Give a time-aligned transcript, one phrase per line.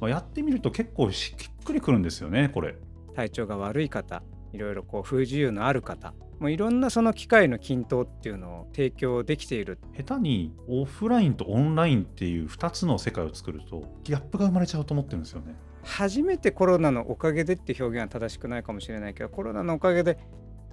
[0.00, 2.76] まあ、やってみると結構しっくりくるんですよねこれ。
[3.14, 15.54] 体調が悪い方いろいろこう不自由のある方もういろんなその機械の均等っていうのを提供できている下手にオフラインとオンラインっていう2つの世界を作るとギャップが生まれちゃうと思ってるんですよね。
[15.82, 20.18] 初めてコロナのおかげでって表現は正しくないかもしれないけどコロナのおかげで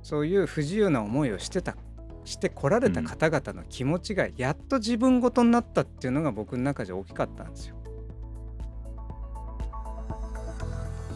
[0.04, 1.76] そういう不自由な思いをしてた
[2.24, 7.77] してこられた方々の気持ちがやっと自分ごとになったっていうのが僕の中で大きかったんですよ。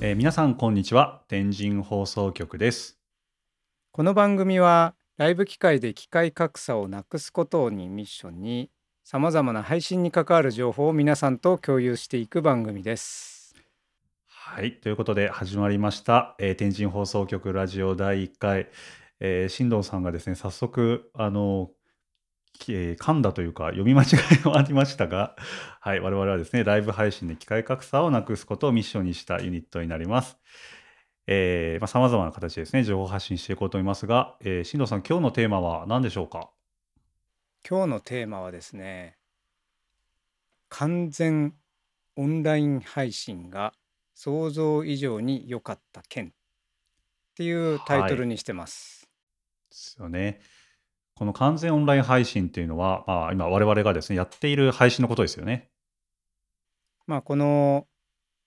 [0.03, 1.21] えー、皆さんこんにちは。
[1.27, 2.97] 天神放送局です。
[3.91, 8.71] この番組はライブ機械で機械格差をなくすことにミッションに
[9.03, 13.55] さまざまな配信に関わる情報を皆さんと共有していく番組です。
[14.25, 14.73] はい。
[14.79, 18.69] ということで始まりました、えー、天神放送局ラジオ第1回、
[19.19, 21.69] えー、新藤さんがですね早速あの
[22.69, 25.35] えー、噛んだというか読み間違いもありましたが、
[25.81, 30.37] はい、我々はですね、ライブ配信で機械格差をなくすことをミッションにしたユニットになります。
[31.27, 36.49] えー、まあ、様々な形でですね、情報発信していこうと思いますが、えー、新藤さん、今日のテーマは何でしょうか？
[37.67, 39.17] 今日のテーマはですね、
[40.69, 41.53] 完全
[42.15, 43.73] オンライン配信が
[44.13, 46.31] 想像以上に良かった件っ
[47.35, 49.07] ていうタイトルにしてます。
[49.07, 50.41] はい、ですよね。
[51.21, 55.69] この完全オンライン配信っていうのは、まあ、今我々がですね、やっている配信のことですよね。
[57.05, 57.85] まあ、この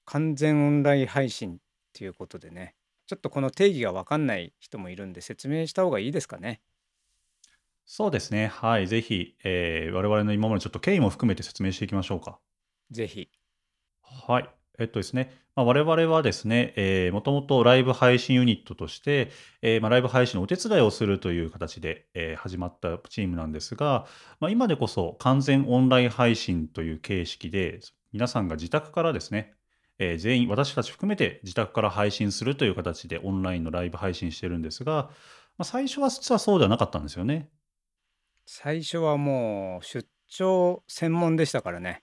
[0.07, 1.57] 完全オンライン配信っ
[1.93, 2.75] ていうことでね、
[3.07, 6.63] ちょっとこの定義が分かんない人もいるんで説明した方がいいですかね。
[7.87, 8.49] そうですね。
[8.49, 8.89] はい。
[8.89, 12.41] ぜひ、えー、我々の今までちょっと経緯も含めて説明していきましょうか。
[12.91, 13.31] ぜひ。
[14.03, 14.51] はい。
[14.79, 19.31] えっとですね、まあ、我々はですね、えー、もともとライブ配信ユニットとして、
[19.63, 24.07] えー、まあ、ライブ配信のお手伝いをするという形で、えー、始まったチームなんですが、
[24.41, 27.81] まあ、今でこそ完全オンライン配信という形式で、
[28.13, 29.55] 皆さんが自宅からですね、
[29.99, 35.11] えー、全員、私たち含めて自宅から配信するという形でオンラインのライブ配信してるんですが、
[35.57, 37.49] まあ、最初は実はそうではなかったんですよね。
[38.45, 42.03] 最初はもう出張専門でしたからね。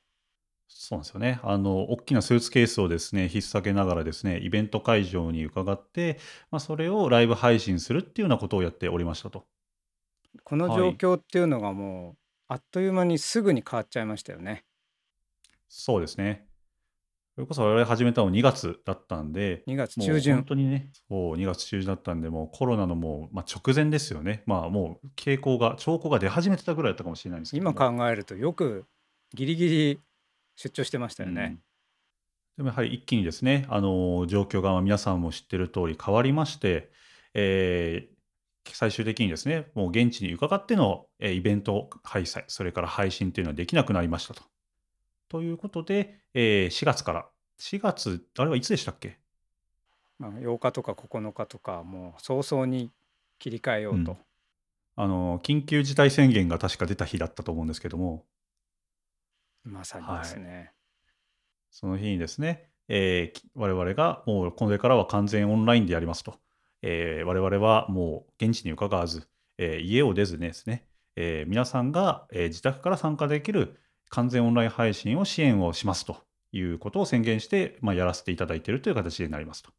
[0.73, 1.39] そうなんですよね。
[1.43, 9.45] あの、大きなスーツケースをですね、引っ提げながらですね、イベント会場に伺って、まあ、それをライブ配信するっていうようなことをやっておりましたと。
[10.43, 12.17] この状況っていうのがもう、
[12.47, 14.63] あっという間にすぐに変わっちゃいましたよね。
[15.67, 16.47] そうですね。
[17.35, 20.35] それこそ我々始めたの2月だったんで、2月中旬。
[20.35, 24.43] 本当にね、そう、2月中旬だったんで、もうコロナのもう、まあ、直前ですよね。
[24.45, 28.85] まあもう傾向が、兆候が出始めてたぐらいだったかもしれないんですけど今考えるとよく
[29.33, 29.99] ギリギリ
[30.61, 31.57] 出張してましたよね。
[32.57, 36.91] でもやはり一気にですね、あの状況が皆さんも知ってる通り変わりまして、
[37.33, 38.21] えー
[38.73, 44.43] 最終的にですね、もう現地に伺っての、えイベント開催、それから配信というのはできなくなりましたと。
[45.29, 47.25] ということで、えー4月から、
[47.59, 49.17] 4月、あれはいつでしたっけ？
[50.19, 52.91] まあ、8日とか9日とかもう早々に
[53.39, 54.15] 切り替えようと。
[54.95, 58.25] あの緊急事態宣言が確か出た日だったと思うんですけども、
[59.63, 60.71] まさにですね。
[61.69, 66.39] その日にですね、えー我々がもうこれからは完全オンラインでやりますと。
[66.81, 69.27] えー我々はもう現地に伺わず、
[69.57, 70.85] えー家を出ずですね、
[71.15, 73.79] えー皆さんが、えー自宅から参加できる
[74.09, 76.17] 完全オンライン配信を支援をしますと
[76.51, 79.71] いうことを宣言して、まあ、やらせていただいているという形になりますと。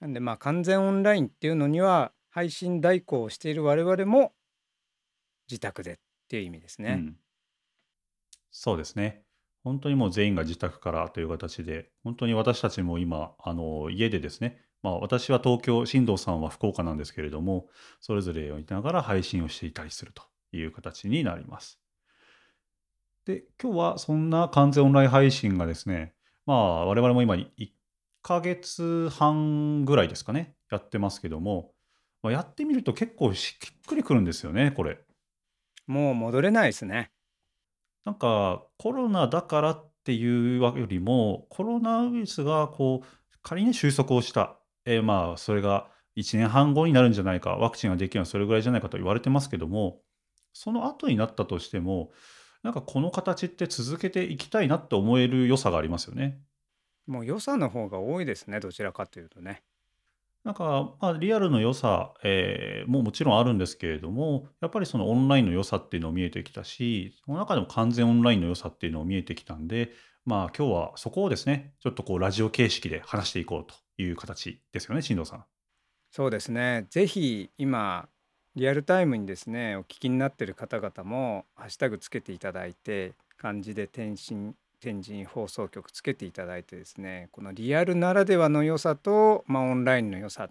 [0.00, 4.32] なんでまあ完全オンラインっていうのには配信代行をしている我々も
[5.48, 5.96] 自宅でっ
[6.28, 6.92] ていう意味ですね。
[6.92, 7.16] うん
[8.50, 9.22] そうですね。
[9.62, 17.68] 本当にもう全員が自宅からという形で、本当に私たちも今、あの家でですね、まあ、私は東京、新藤さんは福岡なんですけれども、
[18.00, 20.22] それぞれをいながら配信をしていたりすると
[20.52, 21.78] いう形になります。
[23.26, 26.14] で、今日はそんな完全オンライン配信がですね、
[26.46, 27.48] まあ、我々も今1
[28.22, 31.72] ヶ月半ぐらいですかね、やってますけども、
[32.22, 34.98] まあ、やってみると結構しっくりくるんですよね、これ。
[35.86, 37.10] もう戻れないですね。
[38.04, 43.06] なんかコロナだからっていうよりも、コロナウイルスがこう
[43.42, 50.00] 仮に収束をした、えーまあそれが1年半後になるんじゃないか、ワクチンができるのはそれぐらいじゃないかと言われてますけども、
[50.52, 52.10] その後になったとしても、
[52.62, 56.40] なんかこの形って続けていきたいなって思える良さがありますよね。
[57.06, 59.62] もう良さの方が多いですね、どちらかというとね。
[60.44, 69.90] なんか、まあ、リアルの良さ、えーももちろんあるんですけれども、やっぱりそのオンラインの良さっていうのも見えてきたし、その中でも完全オンラインの良さっていうのも見えてきたんで、
[70.24, 75.44] まあ今日はそこをですね、ちょっとこうラジオ形式で話していこうという形ですよね、進藤さん。
[76.10, 76.86] そうですね。
[76.90, 78.08] ぜひ今
[78.56, 90.48] リアルタイムにですねお聞きになっている方々もハッシュタグつけていただいて漢字で天津天神放送局つけていただいてですねこのリアルならではの良さと、まあ、オンラインの良さ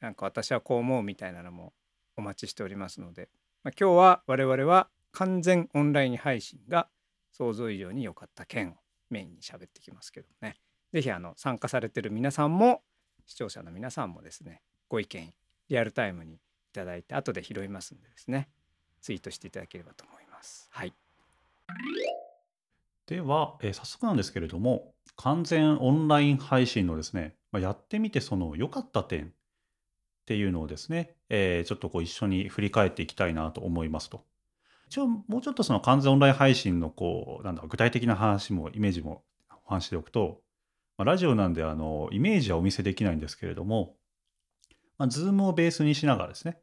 [0.00, 1.72] なんか私はこう思うみたいなのも
[2.16, 3.28] お待ちしておりますので、
[3.64, 6.88] まあ、今日は我々は完全オンライン配信が
[7.32, 8.72] 想像以上に良かった件を
[9.10, 10.56] メインに喋ってきますけどね
[10.92, 12.82] 是非参加されてる皆さんも
[13.26, 15.32] 視聴者の皆さんもですねご意見
[15.68, 16.38] リアルタイムにい
[16.74, 18.48] ただいて後で拾いますんでですね
[19.00, 20.68] ツイートしていただければと思います。
[20.70, 20.92] はい
[23.06, 29.28] では、えー早速なんですけれども、完全オンライン配信のですね、まあ、やってみてその良かった点っ
[30.26, 34.24] ていうのをですね、えーちょっとこう一緒に振り返っていきたいなと思いますと。
[34.86, 39.24] 一応もうちょっとその完全オンライン配信のこう、なんだ具体的な話もイメージも
[39.66, 40.40] お話しておくと、
[40.98, 43.96] まあ、ラジオなんであのイメージはお見せできないんですけれども、
[44.98, 46.58] まあ、 Zoom をベースにしながらですね、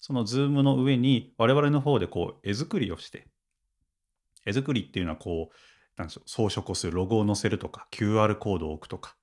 [0.00, 3.26] その Zoom の上に我々の方でこう絵作りをして、
[4.46, 5.54] 絵作りっていうのはこう、
[5.96, 9.16] なんでしょう、装飾をするロゴを載せるとか、QR コードを置くとか、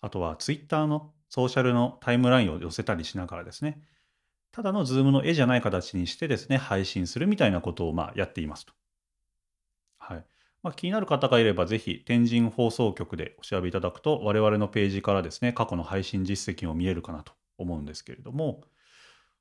[0.00, 3.80] あとは Twitter のソーシャルのタイムラインを載せたりしながらですね、
[4.52, 8.72] ただのズームの絵じゃない形にしてですね、配信するみたいなことをまあやっていますと。
[9.98, 10.24] はい。
[10.62, 18.62] まあ、気になる方がいれば、ぜひ天神放送局でお調べいただくと、我々のページからですね、過去の配信実績も見えるかなと思うんですけれども、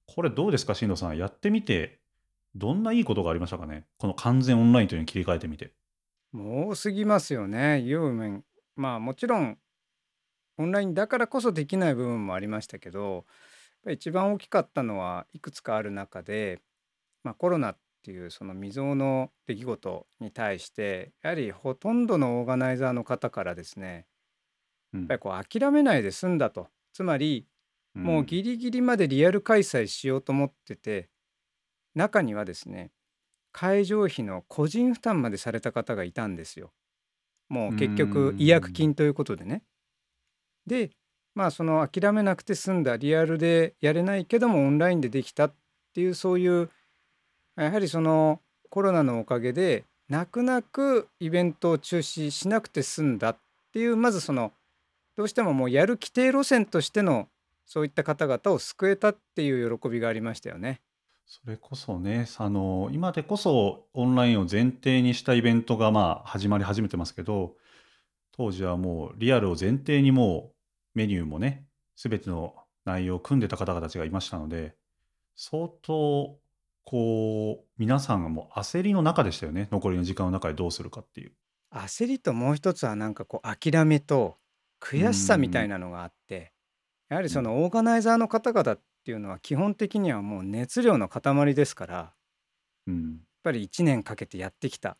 [0.05, 1.17] これどうですか、進藤さん。
[1.17, 1.99] やってみて、
[2.55, 3.85] どんないいことがありましたかね？
[3.97, 5.73] この完全オンラインというのに切り替えてみて。
[6.31, 7.79] もうすぎますよね。
[7.79, 8.43] いう面
[8.75, 9.57] まあもちろん
[10.57, 13.25] オンラインだからこそできない部分もありましたけど
[13.87, 16.59] 一番大きかったのはいくつかある中で、
[17.23, 24.07] まあ、コロナっていうその未曾有の出来事に対してやはりほとんどのオーガナイザーの方からですね
[24.93, 24.99] うん。
[25.01, 27.47] やっぱりこう諦めないで済んだとつまり
[27.93, 28.25] もううん。
[28.25, 31.09] ギリギリまでリアル開催しようと思ってて
[31.97, 32.91] 中にはですね
[33.51, 36.71] 会場費の個人負担までされた方がいたんですよ。
[37.49, 38.73] もう結局違約ん。
[38.73, 39.63] 金ということでね。
[40.67, 40.91] で
[41.33, 45.53] まあその諦めなくて済んだリアルでやれないけどもオンラインでできたっ
[45.93, 46.69] ていうそういう
[47.55, 53.37] やはりそのコロナのおかげで泣く泣くイベントを中止しなくて済んだっ
[53.73, 54.51] ていうまずその
[55.15, 57.27] どうしてももうやる規定路線としての
[57.65, 60.79] そういった方々を救えたっていう喜びがありましたよね。
[61.29, 67.57] それこそね、あの、今でこそオンラインを前提にしたイベントがまあ始まり始めてますけど、
[68.31, 70.53] 当時はもうリアルを前提にも
[70.95, 74.75] うメニューもね、すべての内容を組んでた方々たちがいましたので、
[75.35, 76.39] 相当
[76.85, 79.67] こう、皆さんがもう焦りの中でしたよね。
[79.71, 81.33] 残りの時間の中でどうするかっていう。
[81.71, 84.37] 焦りともう一つはなんかこう諦めと
[84.81, 85.69] 悔しさみたいん。
[85.69, 86.53] なのがあって
[87.09, 87.33] やはりうん。
[87.33, 92.13] そのオーガナイザーの方々っていうのは基本的にはもう熱量の塊ですからやっ
[92.87, 93.27] うん。
[93.43, 94.97] ぱり1年かけてやってきた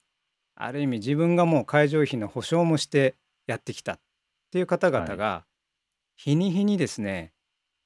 [0.55, 3.17] ある意味自分がもう会場費の保証もして
[3.47, 4.01] やってきたっ
[4.51, 5.13] ていう方はい。
[5.13, 5.45] 々が
[6.15, 7.33] 日に日にですね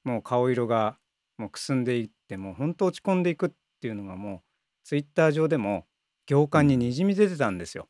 [0.04, 0.98] もう顔色が
[1.38, 4.42] もうくすんでいってもう本当落ち込んでいくっていうのがもう
[4.84, 5.86] ツイッター上でも
[6.26, 6.86] 行間にうん。
[6.86, 7.88] にじみ出てたんですよ。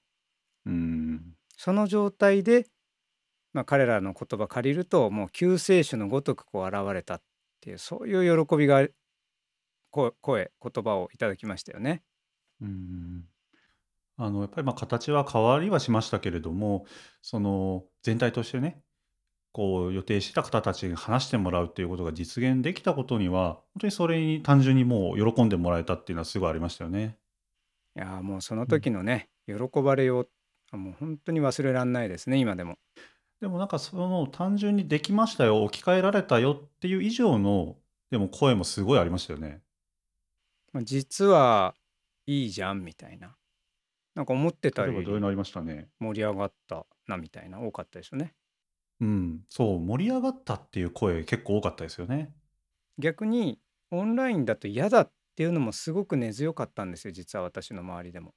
[0.67, 1.37] うーん。
[1.57, 2.67] その状態で
[3.55, 7.23] まあ、彼らの言葉借りるともう救世主のごとくこう現れたっ
[7.63, 8.87] ていうそういう喜びが
[9.93, 12.03] 声声言葉をいただきましたよね。
[12.61, 13.29] うーん。
[14.19, 16.87] あの、やっぱり、ま、形は変わりはしましたけれども、
[17.23, 18.85] その、全体としてね、
[19.53, 27.19] こう予定してた方たちに話してもらうっていうことが実現できたことには、ほんとにそれに単純にもう喜んでもらえたっていうのはすごいありましたよね。
[27.97, 28.77] いやーもうそのうん。
[28.77, 30.31] 時のね喜ばれよう
[30.71, 32.79] あもう本当に忘れらんないですね今でも。
[33.43, 37.77] でもなんかその単純にできましたよ、置き換えられたよっていう以上の、
[38.11, 39.61] でも声もすごいありましたよね。
[40.73, 41.75] まあ、実は
[42.25, 43.37] いいじゃんみたいな
[44.15, 45.89] なんか思ってたよりどういうのありましたね。
[45.99, 48.33] 盛り上がったなみたいな多かったですよね。
[49.01, 52.33] うん、そう、盛り上がったっていう声結構多かったですよね。
[52.99, 53.59] 逆に
[53.91, 58.35] オンラインだと嫌だっていうのもすごく根強かったんですよ実は私の周りでも。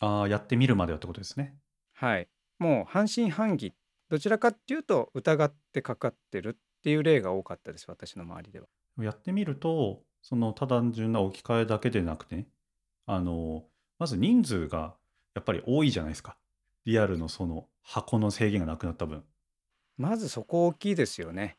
[0.00, 1.54] ああ、やってみるまではってことですね。
[1.94, 2.28] はい。
[2.58, 3.72] もう半信半疑。
[4.12, 8.66] どちらかっていうと疑ってかかってるっていう例が多かったです、私の周りでは。
[9.00, 12.46] やってみると、その、ただ単純な置き換えだけでなくてね、
[13.06, 13.64] あの、
[13.98, 14.94] まず人数が
[15.34, 16.36] やっぱり多いじゃないですか。
[16.84, 19.24] リアルのその箱の制限がなくなった分。
[19.96, 21.56] まずそこ大きいですよね。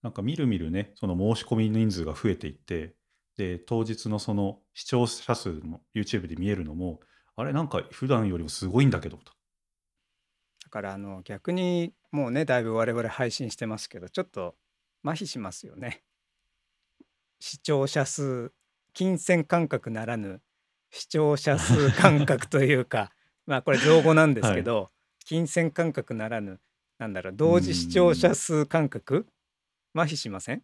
[0.00, 2.94] なんかみるみるね、その申し込み人数が増えていって、
[3.36, 7.00] で、当日のその視聴者数も YouTube で見えるのも、
[7.36, 9.33] あれなんか普段よりもすごいんだけどと。
[10.74, 14.56] だからあの逆にもうね、だいぶ我々配信してますけど、ちょっと
[15.04, 16.02] 麻痺しますよね。
[17.38, 18.50] 視聴者数、
[18.92, 20.42] 金銭感覚ならぬ
[20.90, 23.12] 視聴者数感覚というか、
[23.46, 24.56] まあこれ造語なんですはい。
[24.56, 24.90] けど
[25.24, 26.60] 金銭感覚ならぬ
[26.98, 28.34] なんだろう同時視聴者ん。
[28.34, 29.28] 数感覚？
[29.94, 30.62] 麻痺しません？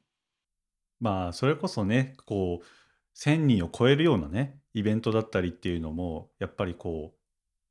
[0.99, 2.67] まあ、それこそね、こう、
[3.17, 7.20] 1000人を超えるようなね、イベントだったりっていうのも、やっぱりこう、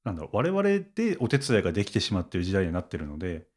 [0.03, 0.63] なんだろう、我々
[0.95, 3.47] でお手伝いができてしまっている時代になってるので、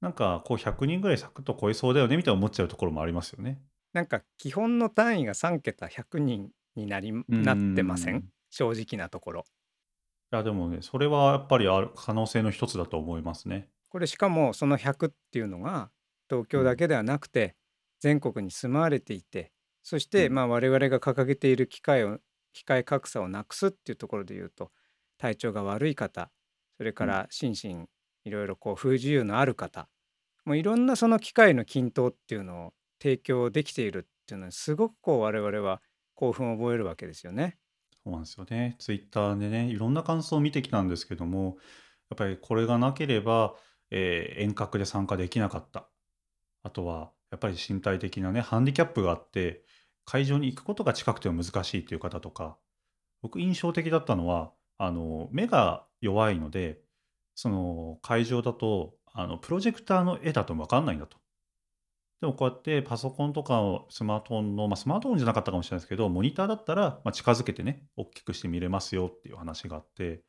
[0.00, 3.60] なんかこう100人ぐらいサクッと超えそうだよねみたいな思っちゃうところもありますよね。
[3.92, 8.16] なんか基本の単位が3桁100人になりなってません？
[8.18, 8.24] ん。
[8.50, 9.46] 正直なところ。
[10.32, 13.70] いや、でもね、それはやっぱりある可能性の一つだと思いますね。
[13.88, 15.90] これしかもその100っていうのが
[16.28, 17.56] 東うん、京だけではなくて
[18.00, 22.18] 全国に住まわれていてそしうん、てまあ我々が掲げている機会を
[22.52, 24.72] 機会格差をなくすっていうところで言うと
[25.18, 26.30] 体調が悪い方
[26.78, 27.20] それかうん。
[27.20, 27.86] ら心身
[28.24, 29.88] いろいろこう不自由のある方
[30.44, 35.82] もういろんなその機会の均等っていうのを提供できているっていうのはすごくこう我々は
[36.14, 37.58] 興奮を覚えるわけですよね。
[38.04, 38.76] そうなんですよね。
[38.78, 41.58] ツイッターでね、いろんな感想を見てきたんですけども、
[42.10, 43.56] やっぱりこれがなければ、
[43.90, 45.90] えー遠隔で参加できなかった。
[46.62, 49.64] あとは、やっぱり身体的なね、ハンディキャップがあって、
[50.04, 52.58] 会場に行くことが近くても難しいという方とか、
[53.22, 56.80] 僕印象的だったのは、あの、目が弱いので、
[57.34, 61.18] その会場だと、あの、プロジェクターの絵だと分かんないんだと。
[62.20, 70.20] でもこうやってパソコンとかをスマートフォンの、まあ、スマートフォンじゃなかったかもしれないですけど、モニターだったら、まあ、近づけてね、大きくして見れますよっていう話があって、やっ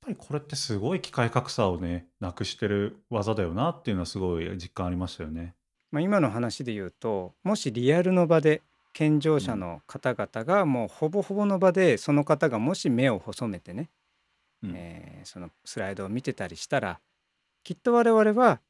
[0.00, 5.54] ぱりこれってすごい機械格差をね、なくしてる技だよなっていうのはすごい実感ありましたよね。
[5.90, 9.46] まあ、今の話で言うともしリアルの場で健常うん。
[9.46, 13.90] 者の方々がもうほぼほぼの場でその方がもし目を細めてね、
[14.62, 14.86] うん。
[14.94, 17.00] えーそのスライドを見てたりしたら
[17.64, 18.62] きっと我々は、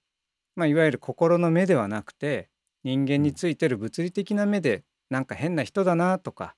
[0.57, 2.50] まあ、いわゆる心の目ではなくて
[2.85, 3.25] 人間うん。
[3.25, 6.57] についてる物理的な目でなんか変な人だなとか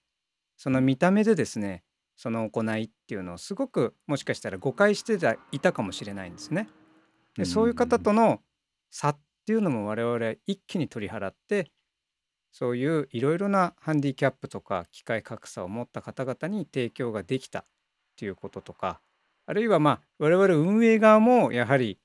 [0.57, 1.85] その見た目でですね
[2.16, 6.69] その行いっていうのをすごくもしかしたら誤解してたいたかもしれないんですね。
[7.38, 7.45] うん。
[7.45, 8.09] でそういう方うん。
[8.09, 8.42] との
[8.90, 11.71] 差っていうのも我々は一気に取り払って
[12.52, 17.66] そういういろいろなハンディキャップとか機械格差を持った方々に提供ができたっ
[18.16, 19.00] ていうこととか
[19.47, 21.99] あるいはまあ我々運営側もやはり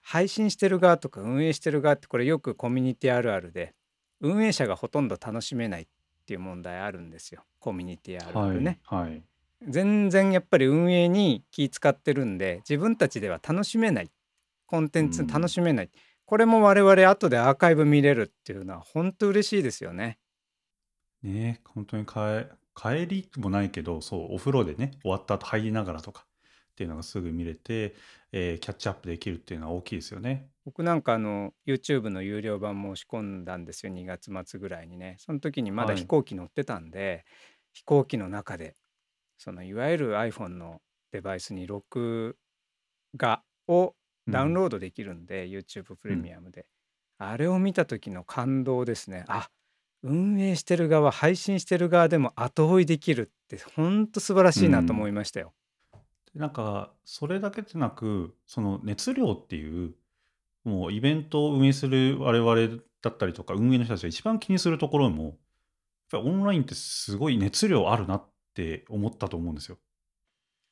[0.00, 3.74] 配信してる側とか運営してる側ってこれよくコミュニティあるあるで
[4.20, 5.86] 運営者がほとんど楽しめないっ
[6.26, 8.80] ていう問題あるんですよコミュニティあるあはい、るね。
[8.84, 9.24] はい。
[9.66, 14.10] 全然やっぱり運営に気使ってるんで自分たちでは楽しめない
[14.66, 15.50] コンテうンツ楽ん。
[15.50, 15.90] しめない
[16.32, 20.18] これも我々後でアーカイブ見れるっていうのは本当嬉しいですよね。
[21.22, 26.24] ね、本当にかえ帰りもないけど、そう、お風呂でね、終わった後入りながらとか
[26.70, 27.94] っていうのがすぐ見れて、
[28.32, 30.48] えーキャッチアップできるっていうのは大きいですよね。
[30.64, 36.06] 僕なんかあの YouTube の有料版申し込んだんですよ2月末ぐらいにねその時にまだ飛はい。
[36.06, 37.26] 行機乗ってたんで
[37.74, 38.76] 飛行機の中で
[39.36, 40.80] そのいわゆる iPhone の
[41.12, 42.38] デバイスに録
[43.16, 43.92] 画をうん、
[44.28, 46.14] ダウンロードできるんで YouTube プうん。
[46.14, 46.66] レミアムで
[47.18, 49.48] あれを見た時の感動ですねあ
[50.02, 55.08] 運営してる側配信してる側でも後追いできるって本当素晴らうしいなと思ん。
[55.08, 55.54] いましたよ。
[56.34, 59.94] で、なんか、それだけでなく、その熱量っていう、
[60.64, 65.36] もうイベントを運営する我々だったりとか、運営の人たちが一番気にするところも、やっ
[66.12, 69.78] ぱりオンラインってすごい熱量あるなって思ったと思うんですよ。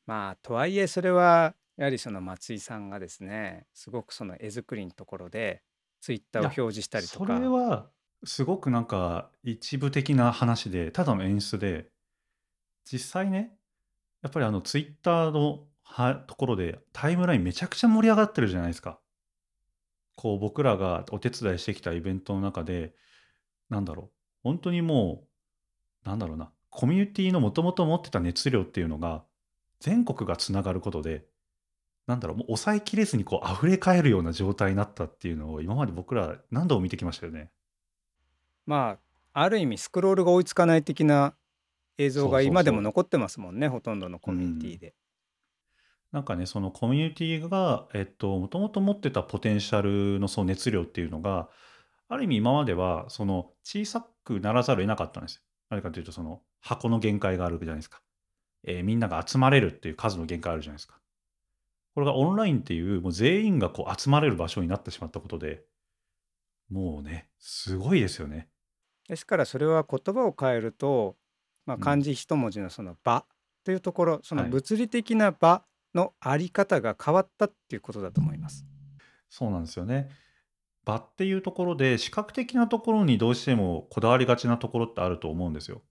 [0.07, 5.63] まあとはいえそれはやはりその松井さんがですねすごくその絵作りのところで
[6.01, 7.91] ツイッターをいや、表示したりとそれかは
[8.25, 11.89] すごくなんか一部的な話で、ただの演出で、
[12.85, 13.57] 実際ね、
[14.23, 19.01] やっぱりあのツイッターのはところでタイムラインめちゃくちゃ盛り上がってるじゃないですか。
[20.17, 22.95] こう僕らがお手伝いしてきたイベントの中で、
[23.71, 25.25] なんだろう、本当にも
[26.05, 29.25] う、なんだろうな、コミュニティのもともと持ってた熱量っていうのが、
[29.81, 31.25] 全国がつながることで、
[32.11, 37.51] なんだろう、もう抑えきれずにこう溢れ返るような状態になったっていうのを、今まで僕ら何度も見てきましたよね。
[38.67, 38.99] ま
[39.33, 41.35] あある意味スクロールが追いつかない的な
[41.99, 42.43] 映像が。
[42.43, 44.79] 今でも残ってますもんねほとんどのうコミュニティん。
[44.79, 44.95] で。
[46.11, 51.49] なんかね、そのコミュニティが、えっと、もともと持ってたポテンシャルのその熱量っていうのが、
[52.09, 55.43] ある意味今までは、その小さくならざるを得なかったんですよ。
[55.69, 58.03] なぜかというと、その箱の限界があるじゃないですか。
[58.65, 61.00] えーみんなが集まれるっていう数の限界あるじゃないですか。
[61.95, 65.65] これがオンラインっていう、もう全員がこう集まれる場所になってしまったことで、
[66.71, 68.49] もうね、すごいですよね。
[69.09, 71.17] ですからそれは言葉を変えると、
[71.67, 71.83] まあ、うん。
[71.83, 73.25] 漢字一文字のその場
[73.65, 74.51] というところそのはい。
[74.51, 78.65] 物理的な場のあり方が変わったっていうことだと思います。
[79.29, 80.09] そうなんですよね。
[80.85, 85.83] 場っていうところで、視覚的なところにどうしてもこだわりがちなところってあると思うんですよ。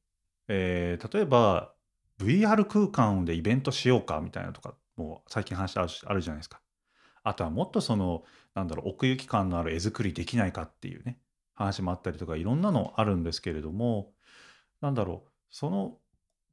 [0.47, 1.73] えー例えば
[2.19, 6.59] VR 空間でイベントしようかみたいなとか、もう最近話あるじゃないですか。
[7.23, 11.19] あとはもっとその、なんだろう、奥行き感のある絵作りできないかっていうね、
[11.53, 14.11] 話もあったりとか、いろんなのあるんですけれども、
[14.81, 15.97] なんだろう、その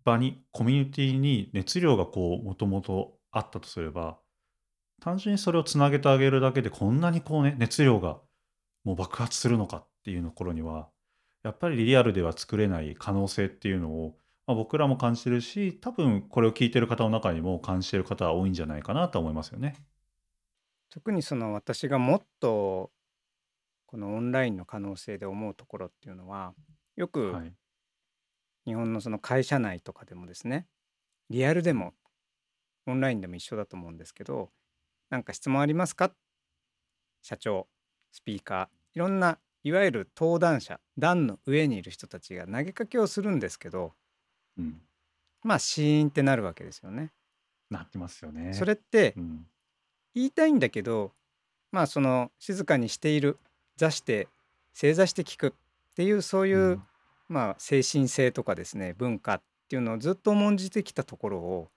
[0.05, 4.19] 場に、コミュニティに熱量がこう、もともとあったとすれば、
[5.01, 8.21] 単純にそれをつなげてあげるだけで、こんなにこうね、熱量が
[8.85, 10.89] もう爆発するのかっていうところには、
[11.43, 19.75] やっぱりリアルでは作れない可能性っていうのを、まあ、僕らも感じてるし、多分これを聞いてる方の中にも感じてる方は多いんじゃないかなと思いますよね。
[20.89, 22.93] 特にその私がもっと
[23.87, 26.55] このオンラインの可能性で思うところっていうのは
[26.97, 27.53] よくはい。
[28.65, 30.67] 日本のその会社内とかでもですね
[31.31, 31.95] リアルでも
[32.87, 34.51] オンラインでも一緒だと思うんですけど
[35.11, 36.13] なんか質問ありますか？
[37.23, 37.69] 社長
[38.13, 43.93] スピーカーいろんないわゆる登壇者段の上にいる人たちが投げかけをするんですけど
[44.59, 44.81] うん。
[45.43, 47.13] まあシーンってなるわけですよね。
[47.71, 48.81] なってますよそれね。
[48.81, 49.47] ってうん。
[50.15, 51.13] 言いたいんだけど
[51.73, 53.39] まあその静かにしている
[53.77, 54.29] 座して
[54.73, 55.53] 正座して聞くっ
[55.95, 56.83] ていうそういううん。
[57.29, 61.69] まあ精神性とかですね文化っていうのをずっと重んじてきたところを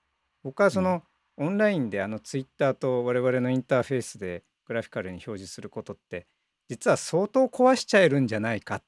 [0.44, 0.72] 僕はうん。
[0.72, 1.04] その
[1.38, 6.28] オンラインであのツイッターと我々のインターフェースでグラフィカルに表示することって
[6.68, 8.84] 実は相当壊しちゃえるんじゃないかっ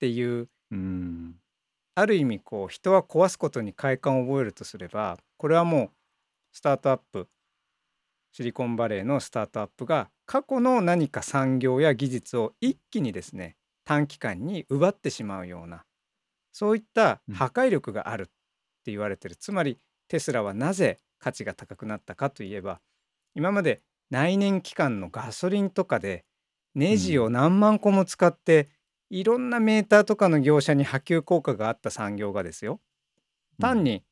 [0.00, 1.39] ていううん。
[1.94, 5.90] ある意味こう人は壊すことに快感を覚えるとすればこれはもう
[6.52, 7.28] スタートアップ
[8.32, 15.84] シリコンバレーのスタートアップが過去の何か産業や技術を一気にですね短期間に奪ってしまうような
[16.52, 17.34] そういったうん。
[17.34, 19.78] 破壊力があるって言われてるつまり
[20.08, 22.80] テスラはなぜ価値が高くなったかといえば
[23.34, 26.24] 今まで内燃機関のガソリンとかで
[26.74, 27.32] ネジをうん。
[27.32, 28.68] 何万個も使って
[29.10, 32.80] いろんなメーターとかの業者に波及効果があった産業がですよ
[33.58, 33.70] うん。
[33.70, 34.04] 単に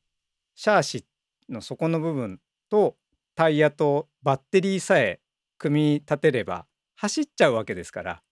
[0.55, 1.05] シャーシ
[1.49, 2.97] の底の部分と
[3.35, 5.21] タイヤとバッテリーさえ
[5.57, 8.23] 組み立てれば走っちゃうわけですから。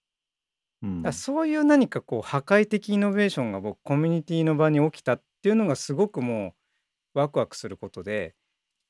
[0.82, 1.04] うん。
[1.04, 6.56] らそういう何かこう破壊的イノベーションが僕コミュニティの場に起きたっていうのがすごくも
[7.16, 8.36] うワクワクすることで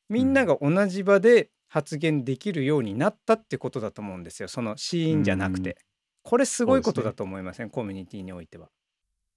[0.09, 5.61] みんなうんが同じ場で発言できるようになったってことだと思うんですよそのシうーンじゃなくん。
[5.61, 5.77] て。
[6.29, 7.13] これすごいことだ。
[7.13, 7.69] と思いません？
[7.69, 8.67] コミュニティにおいては。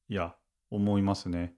[0.08, 0.34] いや、
[0.72, 1.54] 思いますね。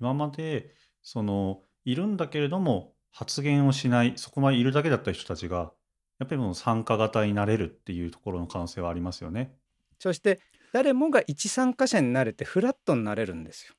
[0.00, 0.74] 今まで、
[1.04, 5.72] その、いるんだけれども、発言をしない、そこまでいるだけだった人たちが、
[6.18, 9.54] やっぱりもう参加型になれるっていうところの可能性はありますよね。
[10.00, 10.40] そして
[10.72, 13.74] 誰もが一参加者になれてフラットになれるんですよ。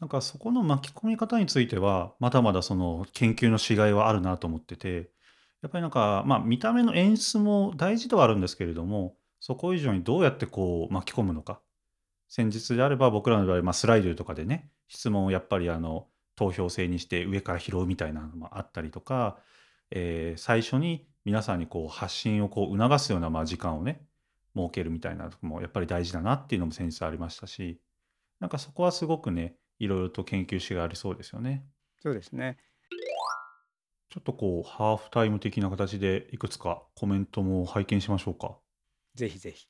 [0.00, 5.10] なんかそこの巻き込み方については、まだまだその研究のしがいはあるなと思ってて、
[5.62, 11.60] やっぱりなんか、まあ見た目の演出も大事ではあるんですけれども、そこ以上にどうやってこう巻き込むのか。
[12.28, 19.38] 先日であれば僕らの場合、まあ、スライドとかでね、質問をやっぱりあの投票制にして上から拾うみたいなのもあったりとか、
[19.90, 24.06] えー最初に皆さんにこう発信をこう促すようなまあ時間をね、
[24.56, 27.80] 設けるみたいなとこもやっぱり大事だなっていうのも先日ありましたし、
[28.38, 31.66] なんかそこはすごくね、いろいろと研究しがいありそうですよね。
[32.00, 32.58] そうですね。
[34.08, 38.61] ちょっとこう、ハーフタイム的な形でいくつかコメントも拝見しましょうか。
[39.14, 39.66] ぜひぜひ。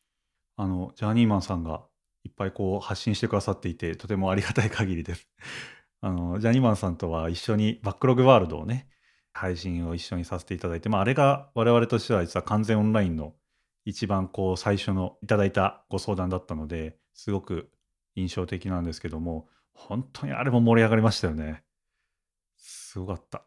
[0.57, 1.83] あの、ジャーニーマンさんが
[2.24, 5.28] いっぱいこう発信してくださっていて、とてもありがたい限りです。
[6.00, 8.88] あの、ジャーニーマンさんとは一緒にバックログワールドをね、
[9.33, 13.35] 配信を一緒にさせていただいて、まあ、あれが我々としては実は完全オンラインの
[13.85, 17.70] 一番こう最初のいただいたご相談だったので、すごく
[18.14, 21.64] 印象的なんですけども、本当にあれも盛り上がりましたよね。
[22.57, 23.44] すごかった。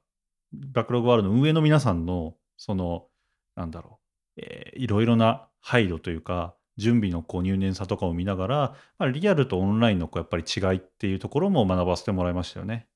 [0.52, 3.08] バックログワールドの運営の皆さんの、その、
[3.56, 4.00] なんだろ
[4.38, 12.88] う、えーいろいろな配慮というか、準備のこう入念さとかを見ながら、まあ、リアルとオンラインのこうやっぱり違いっていうところも学ばせてもらいましたよね。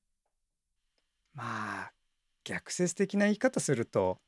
[1.34, 1.44] ま
[1.86, 1.92] あ
[2.44, 4.20] 逆説的な言い方すると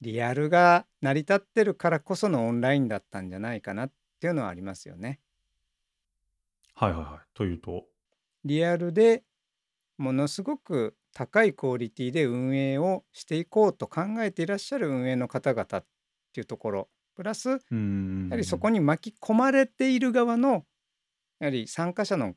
[0.00, 5.18] リアルが成り立ってるからこそのオンラインだったんじゃないかなっていうのはありますよね。
[6.74, 7.28] はいはいはい。
[7.34, 7.86] というと、
[8.44, 9.24] リアルで
[9.98, 15.84] ものすごく高いクオリティで運営をしていこうと考えていらっしゃる運営の方々っ
[16.32, 17.56] ていうところプラスや
[18.30, 20.64] はりそこん、に巻き込まれている側の
[21.40, 22.34] やはり参加者の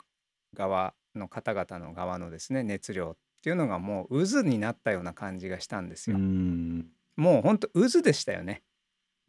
[0.53, 6.17] 側の方々の側のですね熱量っていうのがもう渦になったような感じがしたんですよ。
[6.17, 8.63] ん、もうほんと渦でしたよね。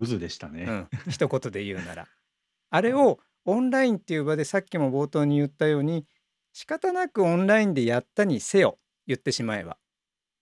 [0.00, 0.64] 渦でしたね。
[0.64, 2.08] うん、一言で言うなら。
[2.70, 6.06] あれあをオンラインっていう場でさっきも冒頭に言ったように
[6.52, 9.78] 仕方なくオンラインでやったにせよ言ってしまえば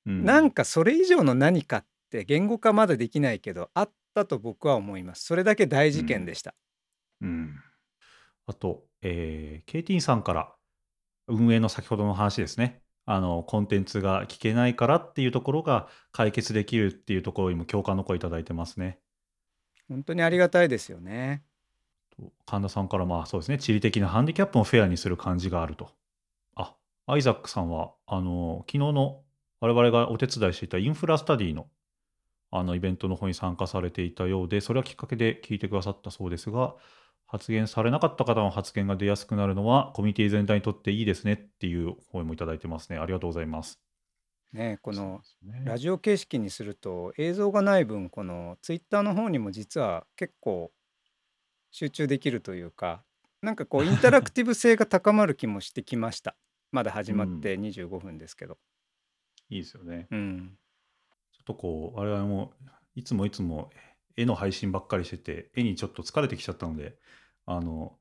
[0.07, 5.25] うん、なんかそれ以上の何かって言語化まだできないけどあったと僕は思います。
[5.27, 6.55] それだけ大事件でうん、した。
[7.21, 7.55] うん。
[8.47, 10.55] あと、えー、KT さんから
[11.29, 12.81] 運営の先ほどの話ですね。
[13.05, 18.99] あの、コンテンツが聞けないからっていうところが解決できるっていうところにも共感の声いただいてますね。
[19.89, 21.45] 本当にありがたいですよね。
[22.17, 25.91] と神田さんからまあそうですね、地理的なハンディキャップもフェアにする感じがあると。
[26.55, 26.75] あ、
[27.07, 29.23] アイザックさんは、あの、昨日の
[29.61, 31.69] 我々がお手伝いしていたインフラスタディの
[32.59, 36.75] あのイベントの方に参加されていたようで、それはきっかけで聞いてくださったそうですが、
[37.27, 42.99] 発言されなかった方の発言が出やすくなるのは、コミュニティ全体にとっていいですねっていう声もいただいてますね。
[42.99, 43.81] ありがとうございます。
[44.53, 45.21] ねこの。
[45.65, 50.73] ラジオ形式にすると映像がない分このツイッターの方にも実は結構
[51.71, 53.05] 集中できるというか
[53.43, 56.37] なんかこう インタラクティブ性が高まる気もしてきました
[56.73, 58.59] まだ始うん、まって25分ですけど
[59.49, 60.09] いいですよね。
[60.11, 60.59] うん
[61.47, 62.53] とこう、我々も
[62.95, 63.71] いつもいつも
[64.17, 66.97] 絵の配信ばっかりしてて、絵にちょっと疲れてきちゃったので、
[67.47, 67.97] あの、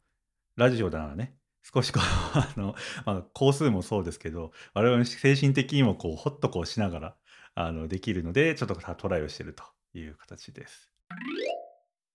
[0.56, 2.04] ラジオならね、少しこう、
[2.38, 7.16] あの、まあ、工数もそうですけど、我々の精神的にもこう、ほっとこうしながら、
[7.56, 10.92] あの、できるので、ちょっとトライをしてるという形です。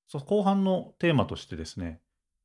[0.08, 2.00] そう後半のテーマとしてですね、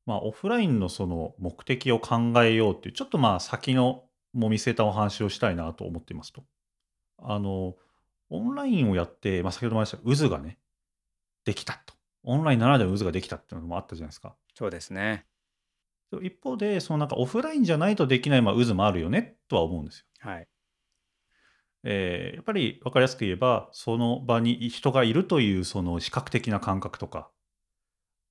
[0.05, 6.43] まあ、オフラインのその目的を考えようっていう、ちょっとまあ先のも見据えたお話をしたいなと思っていますと。
[7.17, 7.75] あの、
[8.29, 10.57] オンラインをやって、まあ、先ほども言いました渦がね、
[11.43, 11.93] できたと。
[12.23, 14.35] オンラインならでは渦ができたっていうのもあったじゃないですか。
[14.53, 15.25] そうですね
[16.21, 20.05] 一方で、そのなんかオフラインじゃないとできないまあ渦もあるよねとは思うんですよ。
[20.19, 20.47] はい
[21.83, 27.29] えーやっぱり分かりやすく言えば、その場に人がいるというその視覚的な感覚とか、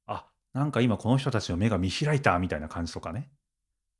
[0.07, 3.31] あ、なんか今この人たちの目が見開いたみたいな感じとかね。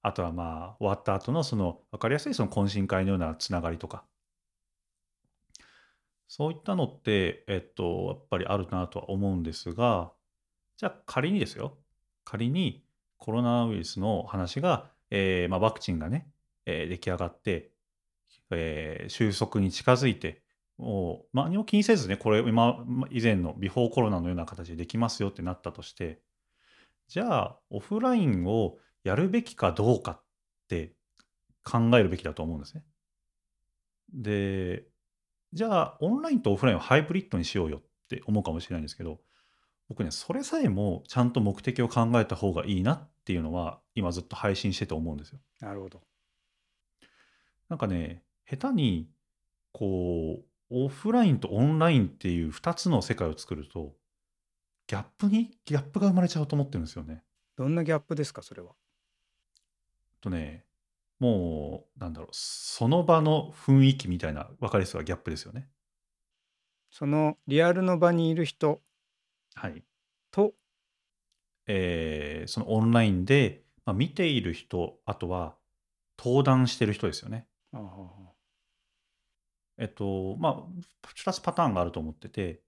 [0.03, 4.05] あとはまあ終わった後のその分かりやすいその懇親会のようなつながりとか。
[6.37, 10.11] そういったのって、えっと、やっぱりあるなとは思うんですが、
[10.77, 11.79] じゃあ仮にですよ。
[12.25, 12.85] 仮に
[13.19, 16.29] コロナウイルスの話が、えーまあ、ワクチンがね、
[16.67, 17.71] えー出来上がって、
[18.51, 20.43] えー収束に近づいて、
[20.77, 26.21] もう何も気にせずね、これ今以前のビフォーコロナのような形でできますよってなったとして、
[27.07, 30.23] じゃあオフラインをやるべきかどうかっ
[30.69, 30.97] て
[31.63, 32.83] 考えるべきだと思うんですね。
[34.13, 34.85] で、
[35.55, 39.21] じゃあオンラインとオフラインをハイブリッドにしようよって思うかもしれないんですけど、
[39.89, 45.39] 僕ね、それさえもちゃんと目的を考えた方がいいなっていうのは、今ずっと配信してて思うんですよ。
[45.61, 46.03] なるほど
[47.69, 49.09] なんかね、下手に、
[49.73, 53.95] こう、オフラインとオンラインっていう2つの世界を作ると、
[54.87, 57.23] ギャップに、ギャップが生まれちゃうと思ってるんですよね。
[57.57, 58.73] どんなギャップですかそれは？
[60.21, 60.65] とね、
[61.19, 65.69] もう、なんだろう、その場の雰囲気みたいな、分かりやすいギャップですよね。
[66.91, 68.81] そのリアルの場にいる人
[69.55, 69.85] はい。
[70.31, 70.55] と
[71.67, 75.57] えーそのオンラインで、まあ、見ている人、あとは
[76.19, 77.47] 登壇してる人ですよね。
[77.73, 78.35] ああ
[79.79, 82.63] えっと、まあ、2つパターンがあると思ってて、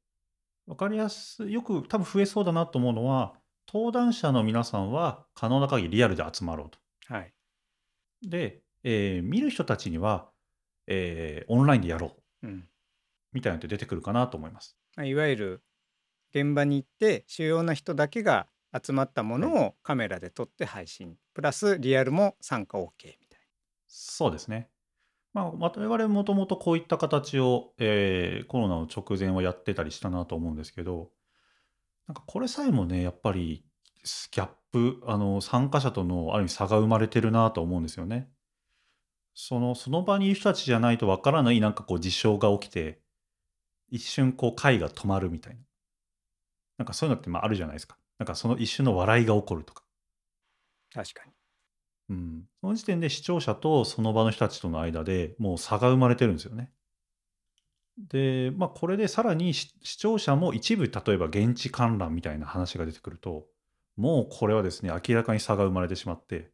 [0.66, 3.34] わかりやすい、よく多分増えそうだなと思うのは、
[3.68, 6.78] 登壇者の皆さんは可能な限りリアルで集まろうと。
[7.08, 7.35] はい
[8.22, 10.30] で、えー見る人たちには、
[10.86, 12.68] えーオンラインでやろううん
[13.32, 14.78] みたいなのって出てくるかなと思います。
[14.96, 15.62] まあいわゆる
[16.30, 18.48] 現場に行って主要な人だけが
[18.82, 19.54] 集まったもはい。
[19.54, 22.88] のをカメラで撮って配信プラスリアルも参加 OK
[23.20, 23.40] みたい
[23.88, 24.70] そうですね。
[25.32, 31.12] まあ、我々もともとこういった形を、えーコロナの直前はやってたりしたなと思うんですけど、
[32.08, 33.64] なんかこれさえもね、やっぱり
[34.32, 38.30] ギャップ、あの参加者とのある意味差が生まれてるなと思うんですよね。
[39.34, 43.00] そのその場にいる人たちじゃないとわからないなんかこう事象が起きて、
[43.90, 45.60] 一瞬こう会が止まるみたいな。
[46.78, 47.98] なんかそういうのってまああるじゃないですか。
[48.18, 49.84] なんかその一瞬の笑いが起こるとか。
[50.94, 51.32] な確かに
[52.08, 52.44] うん。
[52.60, 56.70] その時点で視聴者とその場の人たちとの間でもう差が生まれてるんですよね。
[57.98, 63.46] で、まあこれでさらにし視聴者も一部例えば現地観覧みたいな話が出てくると、
[63.96, 66.50] もうこれはですね、明らかに差が生まれてしまって、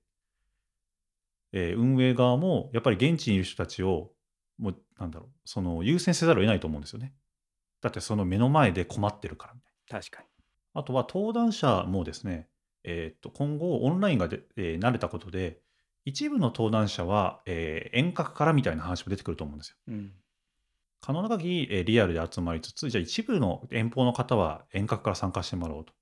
[1.53, 4.13] えー運営側もやっぱり現地にいる人たちを、
[4.59, 7.15] もうなんだろう、その優先せざるを得ないと思うんですよね。
[7.81, 10.01] だってその目の前で困ってるからみたいな。
[10.01, 10.29] 確かに
[10.75, 12.49] あとは登壇者もですね、
[12.85, 15.61] えーっと今後オンラインがで、えー慣れたことで、
[16.05, 19.77] 一部の登壇者は、えー遠隔からみたいな話も出てくると思うんですよ。
[19.89, 20.13] うん
[21.05, 25.93] 可能な限り、えーリアルで集まりつつ、じゃあ一部の遠方の方は遠隔から参加してもらおうと。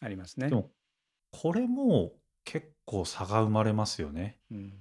[0.00, 0.70] ありますねでも、
[1.30, 2.12] これも
[2.44, 4.38] 結構差が生まれますよね。
[4.50, 4.72] うん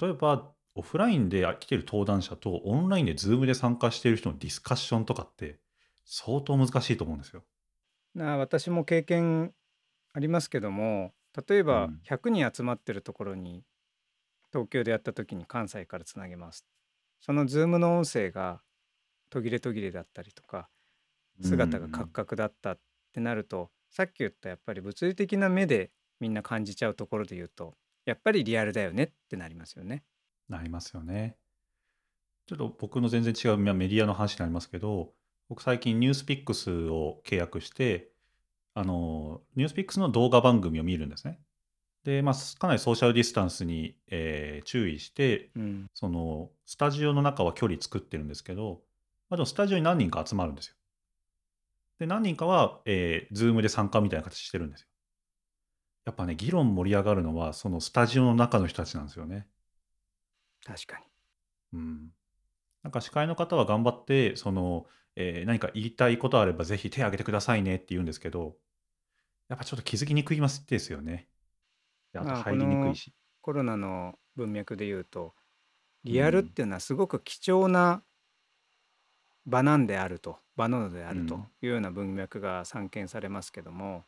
[0.00, 5.58] 例えば、オフラインで来てる登壇者とオンラインで Zoom で参加している人のディスカッションとかって
[6.04, 7.42] 相当難しいと思うんですよ。
[8.14, 9.54] な私も経験
[10.12, 11.14] ありますけども
[11.48, 12.00] 例えばうん。
[12.04, 13.64] 100人集まってるところに
[14.52, 16.64] 東京でやった時に関西からつなげます
[17.20, 18.62] その Zoom の音声が
[19.30, 20.68] 途切れ途切れだったりとか
[21.42, 22.78] 姿がカクカクだったっ
[23.18, 27.74] てなるとさっき言ったやっぱり物理的な目でみんな感じちゃうところで言うと
[28.06, 30.02] やっぱりリアルだよねってなりますよね。
[30.48, 31.36] なりますよね。
[32.46, 35.12] ちょっと僕の全然違うまあメディアの話になりますけど、
[35.50, 38.10] 僕最近ニュースピックスを契約して、
[38.72, 41.38] あの、ニュースピックスの動画番組を見るんですね。
[42.04, 45.86] で、まあ、かなりソーシャルディスタンスに、えー注意して、うん。
[45.92, 48.80] その、スタジオの中は距離作ってるんですけど、
[49.28, 50.77] まあ、でもスタジオに何人か集まるんですよ。
[51.98, 54.88] で、何人かは、えー、ズームで参加みたいな形してるんですよ。
[56.06, 59.46] やっぱね、議論盛り上がるのは、そのスタジオの中の人たちなんですよね。
[60.64, 61.04] 確かに。
[61.72, 62.10] うん。
[62.82, 68.56] なんか司会の方は頑張って、その、えー何か言いたいことあればぜひ手を挙げてくださいねって言うんですけど、
[69.48, 71.28] やっぱちょっと気づきにくいますですよね。
[72.12, 73.12] であとまあこ入りにくいのし。
[73.40, 75.34] コロナの文脈で言うと
[76.04, 76.52] うリアルっん。
[76.52, 78.04] ていうのはすごく貴重な
[79.48, 81.40] 場なんであると場なのであるとうん。
[81.62, 84.04] いうような文脈が散見されますけども、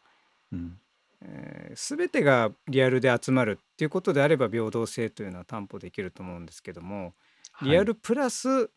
[0.53, 0.81] うん。
[1.23, 7.15] えー全てがリアルで集まるっていうことであれば平等性というのは担保できると思うんですけども
[7.63, 7.79] リはい。
[7.79, 8.71] アルプラス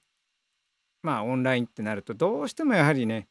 [1.02, 3.28] まあオンラインってなるとどうしてもやはりね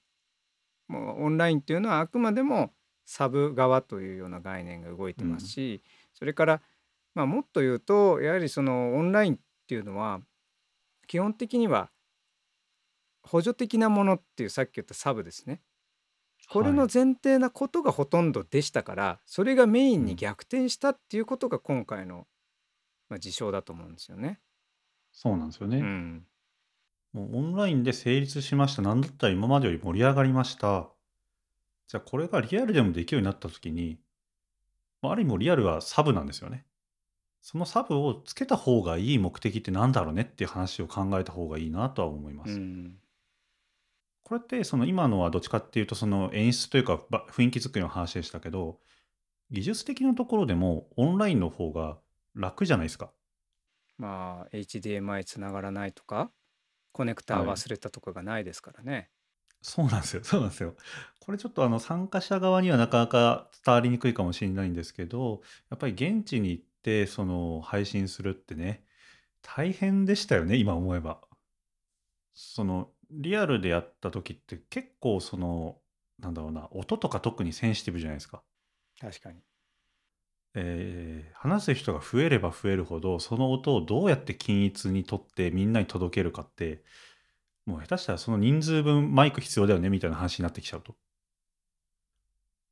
[0.88, 2.72] もうオンラインっていうのはあくまでも
[3.04, 5.48] サブ側というような概念が動いてますうん。
[5.48, 6.62] しそれから
[7.14, 10.20] まあもっと言うとやはりそのオンラインっていうのは
[11.06, 11.91] 基本的には
[13.22, 15.62] 補助的なものっていうさっき言ったサブですね。
[16.48, 16.92] これのはい。
[16.92, 20.16] 前提なことがほとんどでしたからそれがメインにうん。
[20.16, 22.26] 逆転したっていうことが今回の
[23.08, 24.40] まあ事象だと思うんですよね。
[25.12, 25.86] そうなんですようね。
[25.86, 26.26] ん。
[27.14, 28.82] もうオンラインで成立しました。
[28.82, 30.90] なんだったら今までより盛り上がりました。
[31.88, 34.00] じゃあこれがリアルでもできるようになったときに、
[35.02, 36.66] まあある意味リアルはサブなんですよね。
[37.42, 42.60] そのサブをつけた方がいい目的ってなんだろうねっていう話を考えた方がいいなとは思いまうす。
[42.60, 43.01] ん。
[44.32, 48.80] これってその今のはどっちかっていうとその演出というかば雰囲気作りの話でしたけど、
[49.50, 51.98] 技術的なところでもオンラインの方が
[52.34, 53.12] 楽じゃないですか？
[53.98, 56.30] まあ HDMI つながらないとか
[56.92, 57.56] コネクターはい。
[57.56, 59.10] 忘れたとかがないですからね。
[59.62, 60.24] そうなんですよ。
[60.24, 60.76] そうなんですよ。
[61.20, 68.84] これちょっとあの参加者側にはなかなか伝わりにくいかもしれないんですけど、やっぱり現地に行ってその配信するってね、
[69.42, 71.22] 大変でしたよね、今思えば。
[72.34, 75.78] そのリアルでやった時って結構その、
[76.18, 78.42] なんだろうな、音とか特にセンシティブじゃないですか。
[79.00, 79.40] 確かに。
[80.54, 86.84] えー話す人が増えれば増えるほど、その音をどうやって均一にとってみんなに届けるかって、
[87.66, 90.96] もう下手したらその人数分マイク必要だよねみたいな話になってきちゃうと。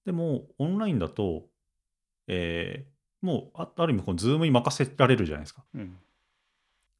[0.04, 1.46] でも、オンラインだと、
[2.28, 2.90] えー
[3.22, 5.62] もうあある意味この Zoom に任せられるじゃないですか。
[5.74, 5.98] うん。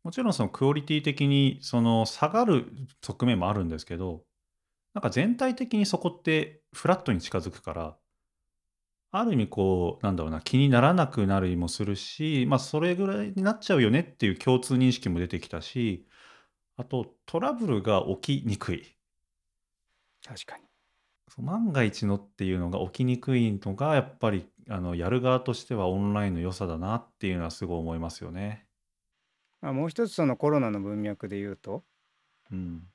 [0.03, 2.67] もちろんそのクオリティ的にその下がる
[3.03, 4.25] 側面もあるんですけど、
[4.95, 7.97] なんか全体的にそこってフラットに近づくから、
[9.13, 16.07] ある意味こう、なんだろうな、気にならなくなるもするし、まあそれぐらいになっちゃうよねっていう共通認識も出てきたし、
[16.77, 18.97] あとトラブルが起きにくい。
[20.27, 20.65] 確かに。
[21.29, 28.70] そう万が一のっていうのが起きにくいのが、やっぱりあのやる側としてはオンラインの良さだなっていうのはすごい思いますよね。
[29.61, 31.85] まあ、もう一つそのコロナの文脈で言うと
[32.51, 32.93] うん。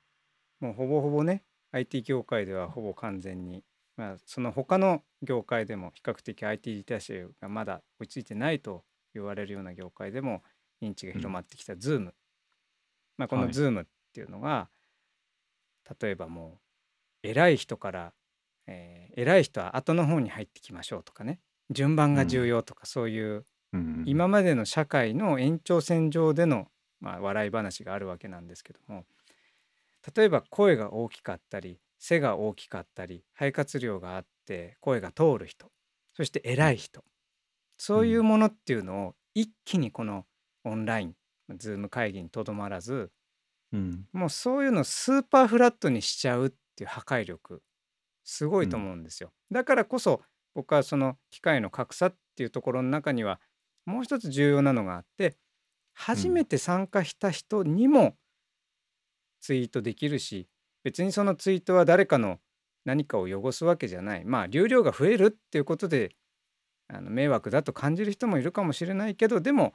[0.60, 3.64] もうほぼほぼね IT 業界ではほぼ完全に、
[3.96, 10.42] まあ、その他の業界でも比較的 IT リテラシーがまだ追いついてないと言われるような業界でも
[10.82, 12.12] 認知が広まってきた Zoom、
[13.18, 13.52] まあ、このはい。
[13.52, 14.70] Zoom っていうのが
[16.00, 16.60] 例えばも
[17.24, 18.14] う偉い人から、
[18.66, 22.48] えー偉い人は後の方に入ってきましょうとかね順番が重うん。
[22.48, 23.46] 要とかそういう
[23.76, 26.68] うんうん今までの社会の延長線上での、
[27.00, 29.04] まあ、笑い話があるわけなんですけども
[30.14, 35.70] 例えば声が大きかったり背が大きかったり肺活量があって声が通る人
[36.14, 36.50] そしてうん。
[36.52, 37.04] 偉い人う。
[37.78, 40.24] そういうんものっていうのを一気にこの
[40.64, 41.14] オンライン
[41.58, 43.10] ズーム会議にとどまらず
[43.72, 44.06] うん。
[44.12, 47.62] もうそういうのをスーパーフラットにしちゃうっていう破壊力
[48.24, 48.84] すごいとうん。
[48.84, 49.32] 思うんですよ。
[49.50, 50.22] だからこそ
[50.54, 53.40] 僕はその機械の格差っていうところの中には
[53.86, 55.38] もう一つ重要なのがあって
[56.12, 56.46] う初めん。
[56.46, 58.18] て参加した人にも
[59.40, 60.48] ツイートできるし
[60.84, 62.38] 別にそのツイートは誰かの
[62.84, 66.10] 何かを汚すわけじゃないまあ流量が増えるっていうことで
[66.88, 69.74] あの迷惑だと感じる人もいるかもしれないけどでも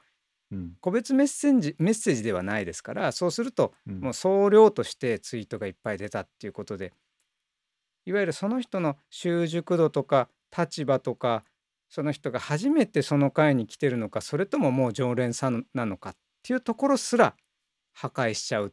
[0.52, 0.78] うん。
[0.82, 3.92] 個別メッセージメッセージではないですからそうするとう。
[4.02, 6.94] もうん総量としてツイートがいっぱい出たっていうことで
[8.06, 11.46] いわゆるその人の習熟度とか立場とか
[11.92, 17.36] その人が初めてその会に来てるのかそれとももう常連さんなのかっていうところすら
[17.92, 18.72] 破壊しちゃうっ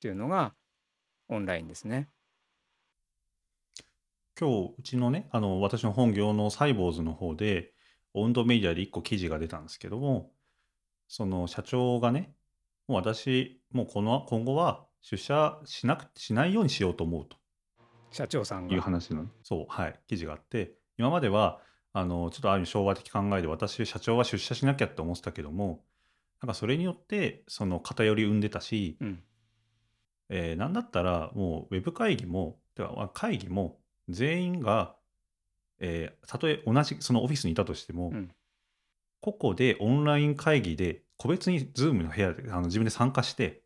[0.00, 0.54] ていうのが
[1.28, 2.08] オンラインですね。
[4.38, 7.74] 今日、うちのね、あの、私の本業のサイボーズの方で、
[8.14, 10.32] 温度メディアで1個記事が出たんですけども、
[11.08, 12.32] その社長がね、
[12.88, 17.36] もう私、もうこの今後は出社しなくしないようにしようと思うと
[18.10, 18.82] 社長さんいうが。
[18.82, 21.60] 話の、そう、はい、記事があって、今までは、
[21.92, 25.84] あの、ちょっとある意味昭和的考えで、私、社長は出社しなきゃって思ってたけども、
[26.40, 29.22] なんかそれによって、その偏り生んでたし、うん。
[30.32, 34.94] えーなんだったらもうウェブ会議も、てかまあ会議も全員が、
[35.80, 38.30] えーたとえ同じそのオフィスにいたとしても、うん。
[39.20, 43.62] 個々でオンライン会議で個別に Zoom の部屋であの自分で参加して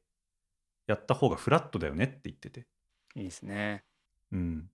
[0.87, 2.67] やった方がフラットだよねって言ってて、
[3.15, 3.85] いいですね。
[4.33, 4.69] うん、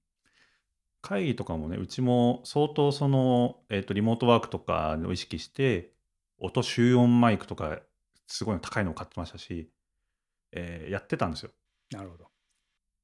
[1.03, 5.93] 会議とかもねうちも相当その、えー、とリモートワークとかを意識して
[6.39, 7.79] 音集音マイクとか
[8.27, 9.71] すごい高いのを買ってましたし、
[10.53, 11.51] えーやってたんですよ
[11.93, 12.27] なるほど。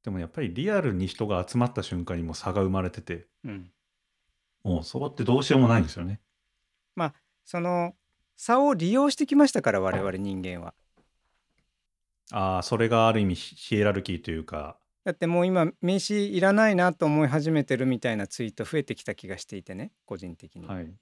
[0.04, 3.70] でもやっぱりリアルに人が集まった瞬間にもう差が生まれてて、うん、
[4.62, 6.20] もうそこってどうしようもないんですよね。
[7.46, 7.94] その
[8.36, 10.74] 差を利用してきましたから我々人間は。
[12.32, 20.66] ああ、それがある意味ヒヒエラルキーというか、だってもう今名刺いらないなと思い始めてるみたいなツイート増えてきた気がしていてね個人的に。
[20.66, 20.92] はい。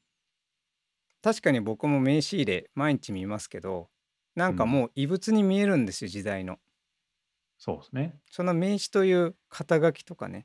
[1.23, 3.89] 確かに僕も名刺入れ毎日見ますけど
[4.35, 6.59] なんかもう異物に見えるんですよ時代の。
[7.57, 8.19] そうですね。
[8.31, 10.45] その名刺という肩書きとかね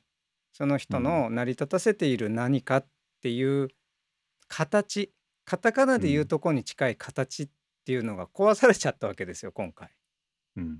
[0.54, 2.86] その人の成り立たせている何かっ
[3.20, 3.68] ていう
[4.48, 5.12] 形
[5.44, 7.48] カタカナで言うとこに近い形っ
[7.84, 9.90] ていうのが壊されちゃったわけですよ今回。
[10.56, 10.78] うん。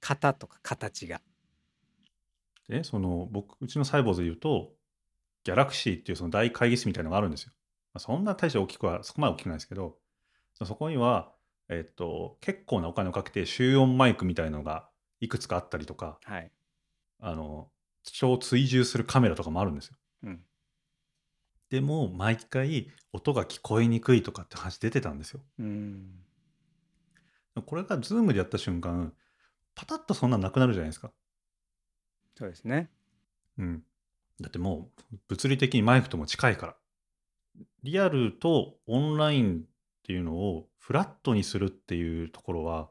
[0.00, 1.20] 型とか形が。
[2.72, 4.72] で、その、僕、うちのサイボーズで言うと、
[5.44, 7.52] ギャラクシーっていうその大会議室みたいなのがあるんですよ。
[7.92, 9.98] まあそんな大して大きくは、そこまで大きくないですけど、
[10.54, 11.34] そそこには、
[11.68, 14.88] えっと、結構なお金をかけて集音マイクみたいのが
[15.20, 16.50] いくつかあったりとか、はい。
[17.20, 17.70] あの、
[18.04, 19.96] 人を追従するカメラとかもあるんですよ。
[20.22, 20.40] うん。
[21.68, 25.42] でも、毎回音が聞こえにくいとかって話出てたんですよ。
[25.58, 26.24] うん。
[27.66, 29.12] これが Zoom でやった瞬間、
[29.74, 31.12] パタッとそんなんなくなるじゃないですか。
[32.42, 32.90] そうですね。
[33.56, 33.82] うん。
[34.40, 36.76] だってもう物理的にマイクとも近いから。
[37.84, 39.62] リアルとオンラインっ
[40.02, 42.90] ていうのをフラットにするっていうところは、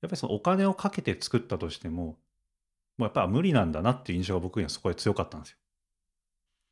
[0.00, 2.16] やっぱりそのお金をかけて作ったとしても、も
[3.00, 5.58] うやっぱ無理なんだなっていう印象が僕にはそこで強かったんですよ。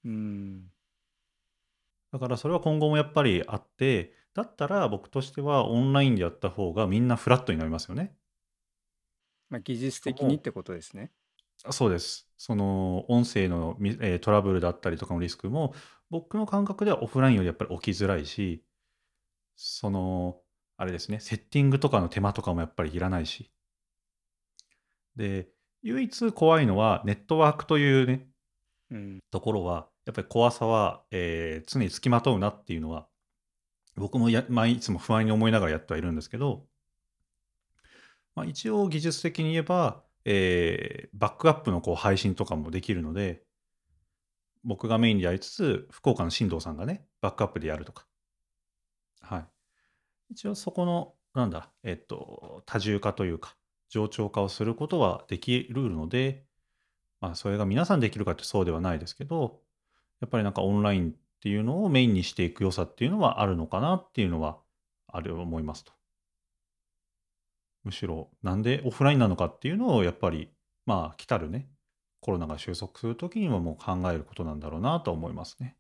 [0.06, 0.62] うん。
[2.10, 8.16] だからそれは今後もやっぱりあって、だったら僕としてはオンラインでやった方がみんなフラットになりますよね。
[9.50, 11.12] まあ、技術的にってことですね。
[11.64, 12.30] あそうです。
[12.36, 15.74] その音声のみ、えートラブルだったりとかのリスクも
[16.10, 18.64] 僕の感覚ではオフラインよりやっぱり起きづらいし、
[19.56, 20.42] その、
[20.78, 23.52] あれですね、セッティングとかの手間とかもやっぱりいらないし。
[25.16, 25.48] で、
[25.82, 28.28] 唯一怖いのはネットワークというね、
[28.90, 29.20] うん。
[29.30, 33.08] ところは、やっぱり怖さは、えー常につきまとうなっていうのは、
[33.96, 36.66] 僕もや、まあ、いつも不安に思いながらやってはいるんですけど、
[38.34, 43.42] まあ、一応技術的に言えば、えーバックアップのこう配信とかもできるので、
[44.62, 48.06] 僕がメインでやりつつ、福岡の進藤さんがね、バックアップでやるとか。
[49.22, 49.46] はい。
[50.30, 53.56] 一応そこの、なんだ、えっと、多重化というか、
[53.88, 56.44] 冗長化をすることはできるので、
[57.20, 59.62] まあ、それが皆さんできるかってそうではないですけど、
[60.20, 64.58] やっぱりなんかオンラインっていうのをメインにしていく良さっていうのはあるのかなっていうのは
[65.06, 65.97] ある思いますと。
[67.84, 70.50] むしろ、なんでオフラインなのかっていうのをやっぱり、
[70.86, 71.68] まあ、来たるね、
[72.20, 75.76] コロナが収束するときにはもう考えることなんだろうなと思いますね。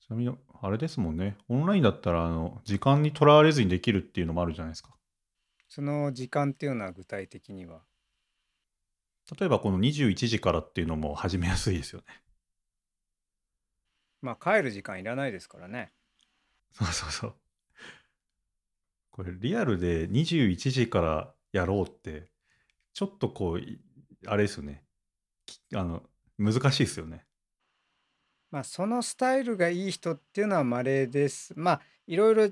[0.00, 4.94] ちなみに、あれですもんね、オンラインだったら、あの、時間にとらわれずにできるっていうのもあるじゃないですか。
[5.68, 7.82] その時間っていうのは具体的には？
[9.38, 12.06] 例えばこの21時からっていうのも始めやすいですよね。
[14.22, 15.92] まあ帰る時間いらないですからね。
[16.72, 17.34] そうそうそう。
[19.18, 22.30] これリアルで21時からやろうって、
[22.94, 23.80] ちょっとこう、い
[24.24, 24.84] あれですよね。
[25.44, 26.04] きあの、
[26.38, 27.26] 難しいですよね。
[28.52, 31.52] まあそのスタイルがいい人っていうのは稀です。
[31.56, 32.48] まあいろいろ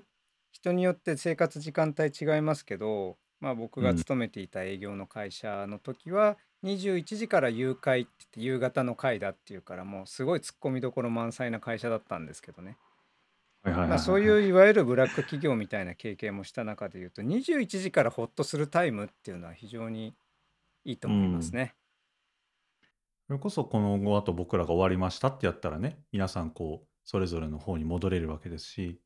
[0.51, 12.77] 人によって生活時間帯違いますけど、まあ僕がうん勤めていた営業の会社の時は21時から夕会って言って夕方の会だっていうからもうすごい突っ込みどころ満載な会社だったんですけどね。
[13.71, 20.15] はいはいはいはいまあそういういわゆるブラック企業みたいな経験もした中で言うと21時からホッとするタイムっていうのは非常に
[20.85, 21.75] いいと思いますね。
[23.27, 29.01] それこそこの後あと僕らが終わりましたってやったらね、皆さんこう、それぞれの方に戻れるわけですし、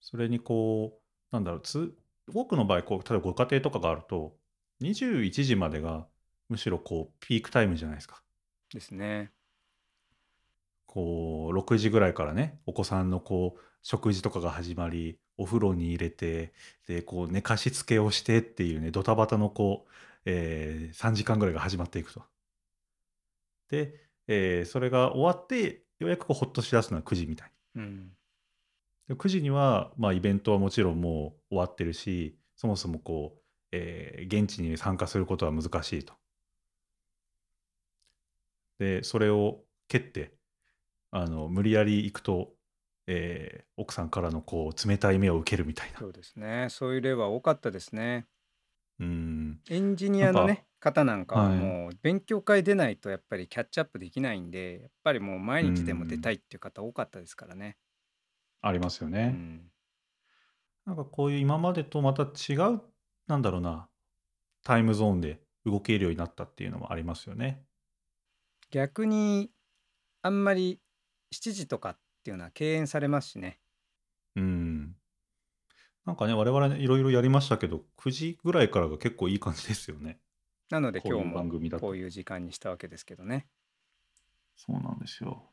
[0.00, 1.94] それにこう、なんだろう、つ
[2.32, 4.38] 多くの場合、こう、例えばご家庭とかがあると、
[4.80, 6.06] 21時までが
[6.48, 8.22] むしろこう、ピークタイムじゃないですか。
[8.72, 9.32] ですね。
[10.96, 16.54] こう、6時ぐらいからね、お子さんのこう、食事とかが始まり、お風呂に入れて、
[16.86, 19.92] で、こう、寝かしつけをしてっていうね、ドタバタのこう、
[20.24, 22.24] えー3時間ぐらいが始まっていくと。
[23.68, 23.94] で、
[24.28, 27.82] えーそれが終わって、ようやくこうほっとしだすのは9時みたいに。
[27.82, 28.16] うん。
[29.08, 33.42] で9時には、まあ、イベントはもちろんもう終わってるし、そもそもこう、
[33.72, 36.14] えー現地に参加することは難しいと。
[38.78, 40.35] で、それを蹴って、
[41.10, 42.56] あの、無理やり行くと、
[43.06, 46.00] えー奥さんからのこう、冷たい目を受けるみたいな。
[46.00, 46.68] そうですね。
[46.70, 48.28] そういう例は多かったですね。
[48.98, 49.62] うーん。
[49.68, 51.76] エンジニアのね、方なんかははい。
[51.76, 56.32] もう勉強会出ないとやっぱりキャッチアップできないんで、やっぱりもう毎日でも出たん。
[56.32, 57.76] いっていう方多かったですからね。
[58.60, 59.32] ありますようね。
[59.32, 59.72] ん。
[60.84, 62.80] なんかこういう今までとまた違う、
[63.26, 63.88] なんだろうな、
[64.64, 67.66] タイムゾーンで動けるようになったっていうのもありますよね。
[68.70, 69.50] 逆に
[70.22, 70.80] あんまり
[71.36, 73.60] 7時とかっていうのは敬遠されますしね。
[74.36, 74.96] うーん。
[76.06, 80.18] なんかね、我々ねいろいろやりましたけど、9時ぐらいからが結構いい感じですよね。
[80.70, 81.78] なので今日も。
[81.78, 83.48] こういう時間にしたわけですけどね。
[84.56, 85.50] そうなんですよ。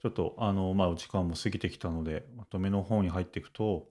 [0.00, 3.88] ちょっと、あの、まあ、お時間も過ぎてきたので、まとめの方に入っていくと、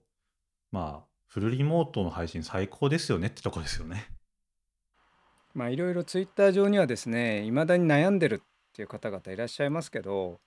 [0.70, 4.06] まあ、フルリモートの配信最高ですよねってとこですよね。
[5.56, 10.42] まあいろいろツイッター上にはですね、未だに悩んでるっていう方々いらっしゃいますけど、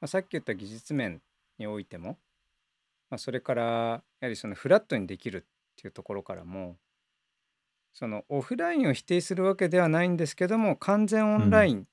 [0.00, 1.22] まあ、さっき言った技術面
[1.56, 2.18] においても、
[3.10, 6.76] まあ、それからやはりそのフラットにできるっていうところからも
[7.92, 11.46] そのオフラインを否定するわけではないんですけども完全オうん。
[11.46, 11.86] ンライン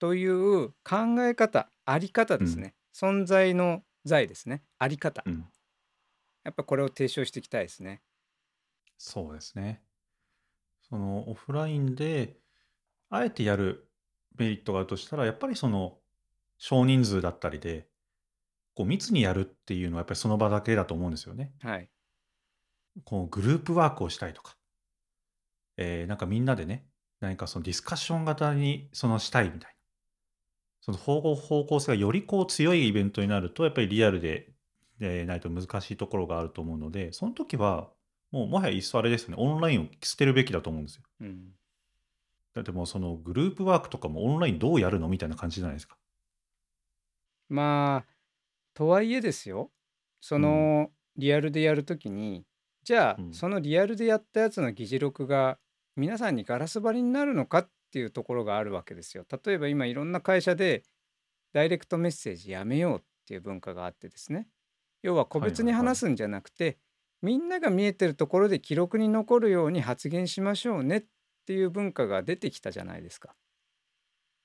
[0.00, 2.40] という考え方あり方うん。
[2.40, 5.48] ですね存在の在ですねあり方うん。
[6.48, 8.02] やっぱこれを提唱していきたいですね
[8.98, 9.82] そうですね。
[10.88, 12.40] そのオフラインで、
[13.10, 13.90] あえてやる
[14.36, 16.00] メリットがあるとしたら、やっぱりその
[16.58, 17.88] 少人数だったりで、
[18.74, 21.54] こう密にやるっていうのはやっぱりその場だけだと思うんですよね。
[21.60, 21.90] はい
[23.04, 24.56] こうグループワークをしたいとか、
[25.76, 26.86] えーなんかみんなでね、
[27.20, 29.78] 何かそのディスカッション型にそのしたいみたいな。
[30.80, 34.54] その方向方向性がよりこう強いイベントになると、やっぱりリアルで、
[35.00, 37.90] えーないと難しいところがあると思うので、その時は、
[38.30, 41.02] もうもはやいっそあれですよね、オンラインを捨てるべきだと思うんですよ。
[41.20, 41.54] うん
[42.54, 45.96] だってもうそのグループワークとかもオンラインどうやるのみたいな感じじゃないですか。
[47.48, 48.12] まあ
[48.74, 49.70] とはいえですよ
[50.20, 50.42] そうん。
[50.42, 52.44] のリアルでやるときに
[52.82, 53.32] じゃあうん。
[53.32, 55.58] そのリアルでやったやつの議事録が
[55.96, 59.24] 皆さんにガラス張りになるのかっていうところがあるわけですよ。
[59.44, 60.82] 例えば今いろんな会社で
[61.52, 64.48] ダイレクトメッセージやめようっていう文化があってですね
[65.02, 65.72] 要は個別に。
[65.72, 66.78] 話すんじゃなくて
[67.22, 71.04] みんなが見えてるところで記録に残るように発言しましょうねっ
[71.46, 73.36] ていう文化が出てきたじゃないですか。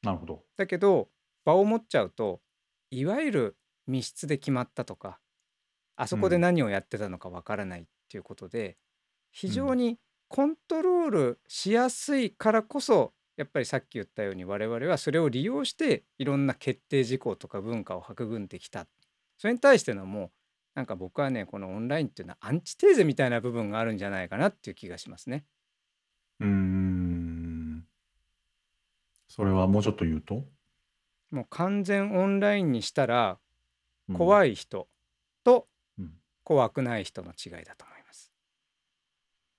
[0.01, 0.45] なるほど。
[0.57, 1.09] だけど
[1.45, 2.41] 場を持っちゃうと
[2.91, 5.19] いわゆる密室で決まったとか
[5.95, 6.39] あうそこでん。
[6.39, 8.77] 何をやってたのかわからないっていうことで
[9.31, 9.73] 非うん。
[9.73, 9.99] 常に
[10.29, 18.87] コントロールしやすいからこそやっぱりさっき言ったように我々はそれを利用していろんな決定事項とか文化を育んできた
[19.37, 20.31] それに対してのもう
[20.75, 25.45] なんか僕はねこのオンラインっていうのはアンチテーゼみたいな部分があるんじゃないかなっていう気がしますね。
[26.39, 27.85] うーん。
[29.27, 30.43] それはもうちょっと言うと？
[31.31, 33.39] もう完全オンラインにしたら
[34.09, 34.15] うん。
[34.15, 34.87] 怖い人
[35.43, 35.67] と
[35.97, 36.13] うん。
[36.43, 38.31] 怖くない人の違いだと思います。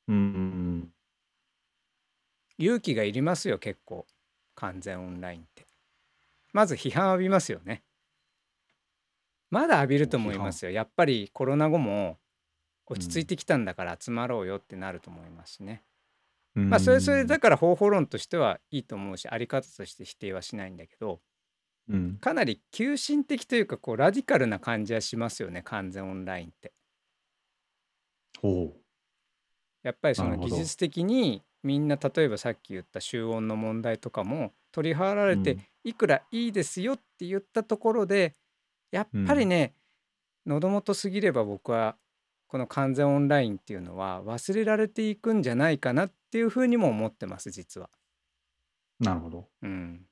[0.08, 0.90] うーん。
[2.58, 4.06] 勇気がいりますよ結構
[4.54, 5.66] 完全オンラインって。
[6.52, 7.82] まず批判浴びますよね。
[9.54, 10.16] まだ浴びると。
[10.16, 10.70] 思いますよ。
[10.70, 12.18] やっぱりコロナ後も
[12.90, 13.26] う落ち着いん。
[13.26, 15.84] てきたんだから集まろうよってなると思いますしね。
[16.56, 17.40] うーまあそれそれだん。
[17.40, 21.20] から方法論としてはいいと思うしあり方として否定はしないんだけど
[21.88, 22.20] うん。
[22.20, 26.72] かなり急進的というかこうラディカルな感じはしますよね完全オンラインって。
[29.82, 30.24] やっぱりそ。
[30.24, 35.66] の技術的にみんな例えばさっき言った集音の問題とかも取り払われてうん。
[35.84, 38.34] いくらいいですよって言ったところで
[38.94, 39.26] やっうん。
[39.26, 39.74] ぱりね
[40.46, 41.96] 喉元すぎれば僕は
[42.46, 47.90] この完全オンラインっていうのは忘れられていくんじゃないかなっていうふうにも思ってます実は。
[49.00, 49.48] なるほど。
[49.62, 50.06] うん、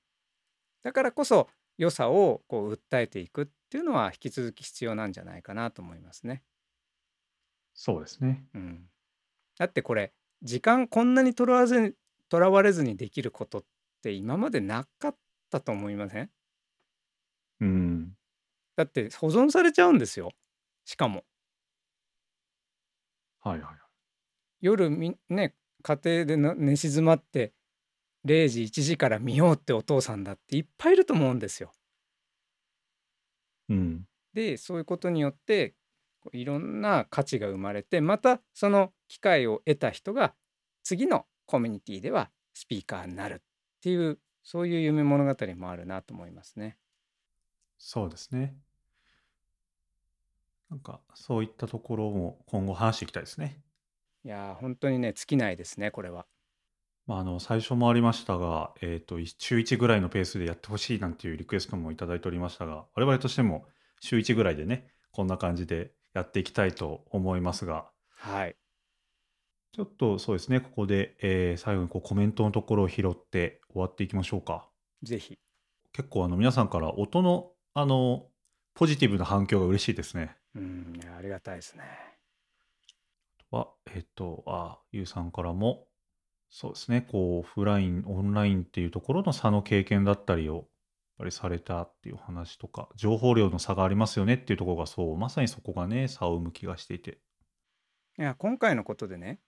[0.82, 6.42] だからこそ良さをこう訴えていくっていうのは引き続き必要なんじゃないかなと思いますね。
[7.74, 8.44] そうですね。
[8.54, 8.90] うん、
[9.58, 10.12] だってこれ
[10.42, 11.94] 時間こんなにとらわず
[12.28, 13.64] とらわれずにできることっ
[14.02, 15.16] て今までなかっ
[15.50, 16.30] たと思いません？
[17.60, 18.16] うん。
[18.76, 20.30] だって保存されちゃうんですよ
[20.84, 21.24] しかも
[23.40, 23.78] はいはいはい。
[24.60, 27.54] 夜みね家庭での寝静まって
[28.24, 31.72] 0時1時から見ようってお父さんだっていっぱいいると思うんですよ。
[33.68, 34.06] うん。
[34.34, 35.74] でそういうことによって
[36.32, 40.34] いろんな価値が生まれてまたその機会を得た人が
[40.82, 43.38] 次のコミュニティではスピーカーになるっ
[43.82, 46.78] ていうそういう夢物語もあるなと思いますね。
[47.84, 48.54] そうですね。
[50.70, 53.60] なんか、そういったところも今後話していきたいですね。
[54.24, 56.24] いやー本当にね尽きないですねこれは。
[57.08, 63.66] まあ、あの、最初もありましたが、えっと、い週1ぐらいのペースでやってほしいなんていうリクエストもいただいておりましたが、我々としても
[63.98, 68.54] 週1ぐらいでね、こんな感じでやっていきたいと思いますが、はい。
[69.72, 74.68] ちょっとそうですね、ここで、えー最後にこうコメントのところを拾って終わっていきましょうか。
[75.02, 75.36] ぜひ。
[75.92, 78.26] 結構あの皆さんから音のあの
[78.74, 80.36] ポジティブな反響が嬉しいですね。
[80.54, 81.84] うんありがたいですね。
[83.50, 85.86] は、えっと、あ、ゆうさんからも、
[86.48, 90.64] そうですね、こう、オフライン、オンラインっていうところの差の経験だったりを、やっ
[91.18, 97.20] ぱりされたっていう話とか、情報量の差がありますよねっていうところがそう、まさにそこがね、差を生む気がしていて。
[98.18, 99.40] いや今回のことでね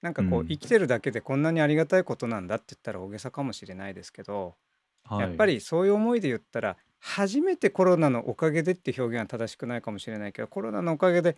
[0.00, 4.56] なんかこう、うん生きてるだけでこんなにありがたいことなんだって言ったら大げさかもしれないですけど、
[5.04, 6.76] はい、やっぱりそういう思いで言ったら
[7.06, 11.36] 初めてコロナのおかげでって表現は正しくないかもしれないけどコロナのおかげで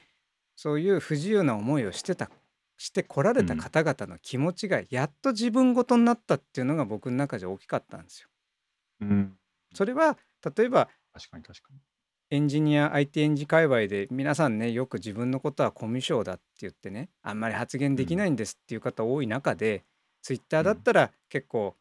[0.55, 2.31] そういう不自由な思いをしてた
[2.79, 8.29] してこられた方々の気持ちがやっと自分ごとになったっていうのが僕の中で大きかったんですよ。
[9.01, 9.33] うん、
[9.75, 10.17] それは
[10.57, 11.81] 例えば確かに確かに。
[12.31, 19.85] エンジニア IT エンジ界隈で皆さんねよく自分のことはコミュ障だって言ってねあんまり発言できないんですっていう方多い中で、
[20.23, 21.75] ツイッターだったら結構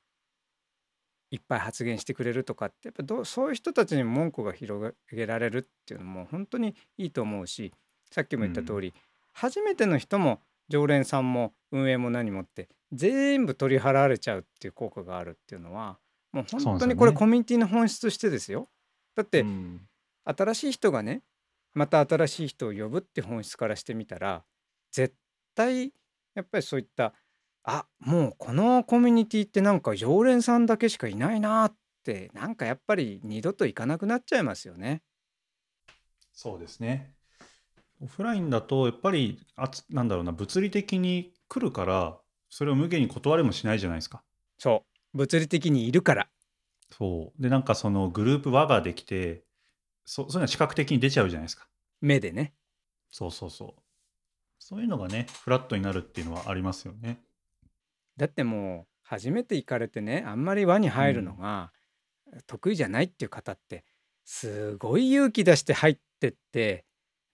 [1.31, 7.73] いっぱい発言してくれるとかってやっぱどうそういう人たちに文句が広げられるっていうのも本当にいいと思うし
[8.11, 8.93] さっきも言った通り、
[9.33, 15.97] 初めての人も常連さんも運営も何もって全部取り払われちゃうっていう効果があるっていうのは
[16.31, 18.69] もう本当にこれコミュニティの本質としてですよ。
[19.15, 19.81] だって、うん。
[20.25, 21.21] 新しい人がね
[21.73, 24.43] また新しい人を呼ぶって本質からしてみたら
[24.91, 25.13] 絶
[25.53, 25.93] 対
[26.33, 27.13] やっぱりそういった
[27.67, 35.01] あもうこのコミュニティってなんか常連さんだけしかいないなってなんかやっぱり二度と行かなくなっちゃいますよね。
[36.31, 37.15] そうですね。
[38.01, 42.17] オフラインだと、やっぱり、あつなんだろうな、物理的に来るから、
[42.49, 44.21] それを無限に断れもしないじゃないですか。
[44.57, 46.29] そう物理的にいるから
[46.91, 47.41] そう。
[47.41, 49.43] で、なんかそのグループ輪ができて、
[50.05, 51.67] そそういうのは視覚的に出ちゃうじゃないですか。
[52.01, 52.53] 目でね。
[53.11, 53.81] そうそうそう。
[54.59, 57.21] そういうのがね、フラットになるっていうのはありますよね。
[58.17, 61.71] だってもう初めて行かれてねあんまり輪に入るのが
[62.47, 63.83] 得意じゃないっていう方って
[64.23, 66.85] すごい勇気出して入ってって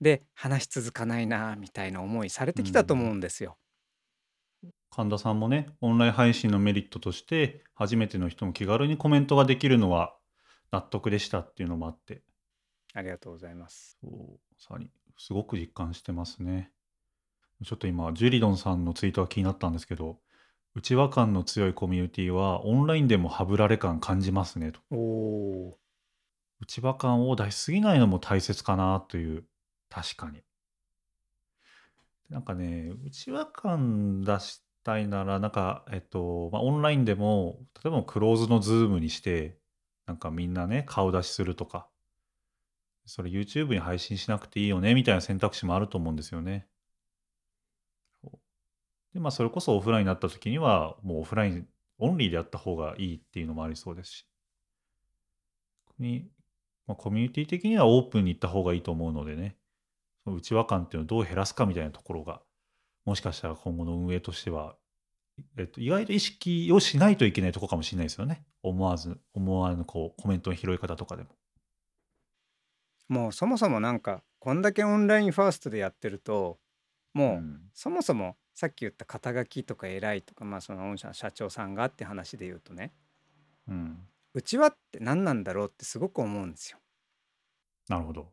[0.02, 3.58] で話し続かないなみたいな思いされてきたと思うんですよ。
[4.90, 10.14] 神田さんもね、オンライン配信のメリットとして、初めての人も気軽にコメントができるのは
[10.72, 12.24] 納得でしたっていうのもあって、
[12.94, 13.98] ありがとうございます。
[14.02, 16.72] そうさにすごく実感してますね。
[17.64, 20.20] ちょっと今、ジュリドンさんのツイートが気になったんですけど、
[20.74, 24.80] 内輪感の強いコミュニティはオンラインでもハブられ感感じますねと。
[24.90, 25.78] おお
[26.62, 29.44] 内輪感を出しすぎないのも大切かなという、
[29.90, 30.44] 確かに。
[32.30, 39.58] なんかね、内輪感出したいなら、なんか、えっと、まあ、オンラインでも、例えばクローズの Zoom にして、
[40.06, 41.90] なんかみんなね、顔出しするとか、
[43.06, 46.68] それ YouTube に配信しなくていいよね、みたいな選択肢もあると思うんですよね。
[49.14, 51.68] で、まあ、それこそオフラインになった時には、もうオフライン
[52.00, 54.28] オンリーでやった方がいいっていうのもありそうですし。
[56.00, 56.30] に
[56.88, 59.56] まあ、コミュニティ的にはオープンに行った方がいいと思うのでね、
[60.24, 62.42] その内輪感っていうのをどう減らすかみたいなところが、
[63.06, 64.76] もしかしたら今後の運営としては、
[65.58, 68.44] えっと、意外と意識をしないといけないところかもしれないですよね。
[68.64, 71.30] 思わず、思わぬこうコメントの拾い方とかでも。
[73.08, 76.60] もうそもそもなんかこんだけオンラインファーストでやってると
[77.14, 82.92] もう、んそもそもさっき言った肩書きとか偉いとかまあその御社の社長さんがって話で言うとね
[83.68, 83.98] うん。
[84.34, 86.78] うちはって何なんだろうってすごく思うんですよ。
[87.90, 88.30] なるほど。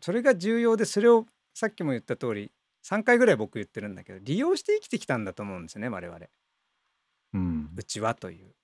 [0.00, 2.52] それが重要でそれをさっきも言った通り
[2.84, 6.18] 3回ぐらい僕言ってるんだけど利用して生きてきたんだと思うんですよね我々
[7.34, 7.70] うん。
[7.76, 8.54] うちはという。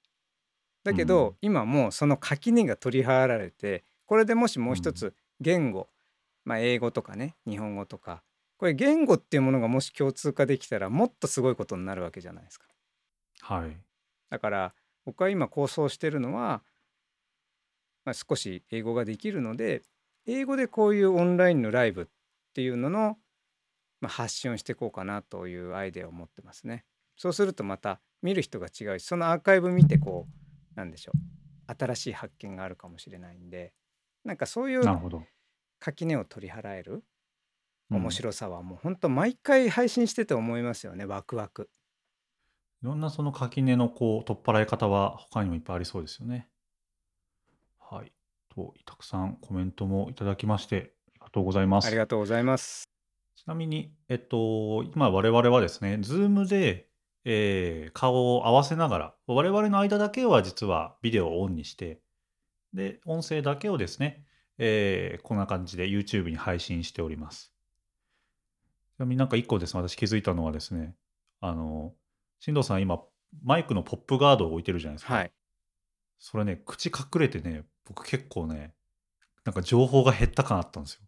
[0.84, 5.88] だけど、うん今もうその垣根が取り払われてこれでもしもう一つ言語、
[6.44, 8.22] まあ、英語とかね日本語とか
[8.60, 12.66] これ言語っていうものがもし共通化できたらもっとすごいことになるわけじゃないですか。
[13.40, 13.74] はい。
[14.28, 14.74] だから
[15.06, 16.62] 僕は今構想してるのは、
[18.04, 19.80] まあ、少し英語ができるので
[20.26, 22.06] 英語でこういうオンラインのライブっ
[22.52, 23.16] ていうのの、
[24.02, 26.84] まあ、発信をしていこうかなというアイデアを持ってますね。
[27.16, 30.26] そうするとまた見る人が違うしそのアーカイブ見てこ
[30.74, 33.72] うなんでしょう新しい発見があるかもしれないんで
[34.22, 34.82] なんかそういう。
[35.80, 37.02] 垣根を取り払える
[37.90, 41.68] うん面白さはもうほんと毎回配信してて思いますよねワクワク。
[42.82, 46.48] いろんなその垣根のこう取っ払い方は他にもいっぱいありそうですよね。
[47.78, 48.12] はい。
[48.48, 51.86] と、たくさんコメントもいただきまして、ありがとうございます。
[51.88, 52.84] ありがとうございます。
[53.36, 56.88] ちなみに、えっと、今我々はですね、Zoom で、
[57.24, 62.00] えー顔を合わせながら、我々の間だけは実はビデオをオンにして、
[62.72, 64.24] で、音声だけをですね、
[64.58, 67.52] えーこんな感じで YouTube に配信しております。
[69.00, 70.94] ちなみになんか一個ですね、私気づいたのはですね、
[71.40, 71.94] あの、
[72.38, 73.00] 進藤さん今、
[73.42, 75.14] マイクのポップガードを置いてるじゃないですか。
[75.14, 75.32] はい。
[76.18, 78.74] それね、口隠れてね、僕結構ね、
[79.46, 81.00] なんか情報が減った感あったんですよ。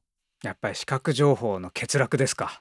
[0.42, 2.58] やっぱり視覚情報の欠落ですか。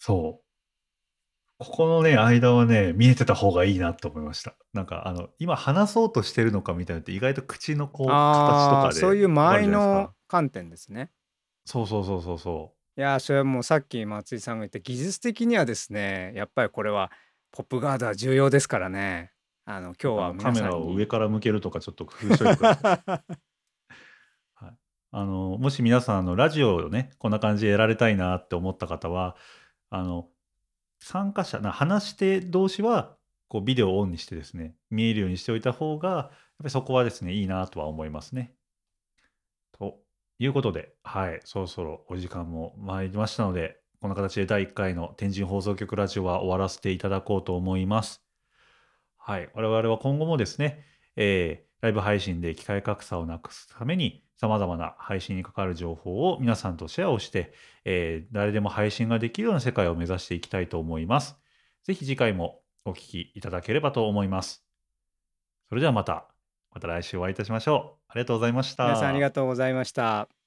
[0.00, 1.64] そう。
[1.64, 4.56] ここのね、間はね、見えてた方がいいなと思いました。
[4.72, 10.12] なんか、あの、今話そうとしてるのかみたいなのって意外と口のこう、形とああ、かでそういう周りの。
[10.26, 11.12] 観点ですね。
[11.66, 17.10] そうそうそうそうそいやー、それはもうさっき松井さんが言った技術的にはですね、やっぱりこれは
[17.52, 19.32] ポップガードは重要ですからね。
[19.64, 19.94] あの、う。
[20.02, 20.70] 今日はカメ皆さんに。
[20.70, 23.02] ラを上から向けるとかちょっと工夫しといてください。
[24.64, 24.76] はい。
[25.12, 29.36] あの、もし皆さん、あの、ラジオをね、こんな感じでやられたいなって思った方は、
[29.90, 30.28] あの、
[31.00, 33.16] 参加者、な話し手同士は、
[33.48, 36.34] こう、ビデオをオンにしてですね、見えるようにしておいた方が、やっぱ
[36.64, 38.54] りそこはですね、いいなとは思いますね。
[40.40, 48.24] いうことで、はい、そろそろお時間も参りましたので、こんな形で第1回の天神放送局ラジオは終わらせていただこうと思います。
[49.18, 50.82] はい、我々は今後もですね、
[51.14, 57.54] えーライブ配信で機械格差をなくすために、様々な配信に関わる情報を皆さんとシェアをして、
[57.86, 61.38] えー誰でも配信ができるような世界を目指していきたいと思います。
[61.84, 64.64] ぜひ次回もお聞きいただければと思います。
[65.68, 66.28] それではまた、
[66.72, 68.02] また来週お会いいたしましょう。
[68.08, 68.84] ありがとうございました。
[68.84, 70.39] 皆さんありがとうございました。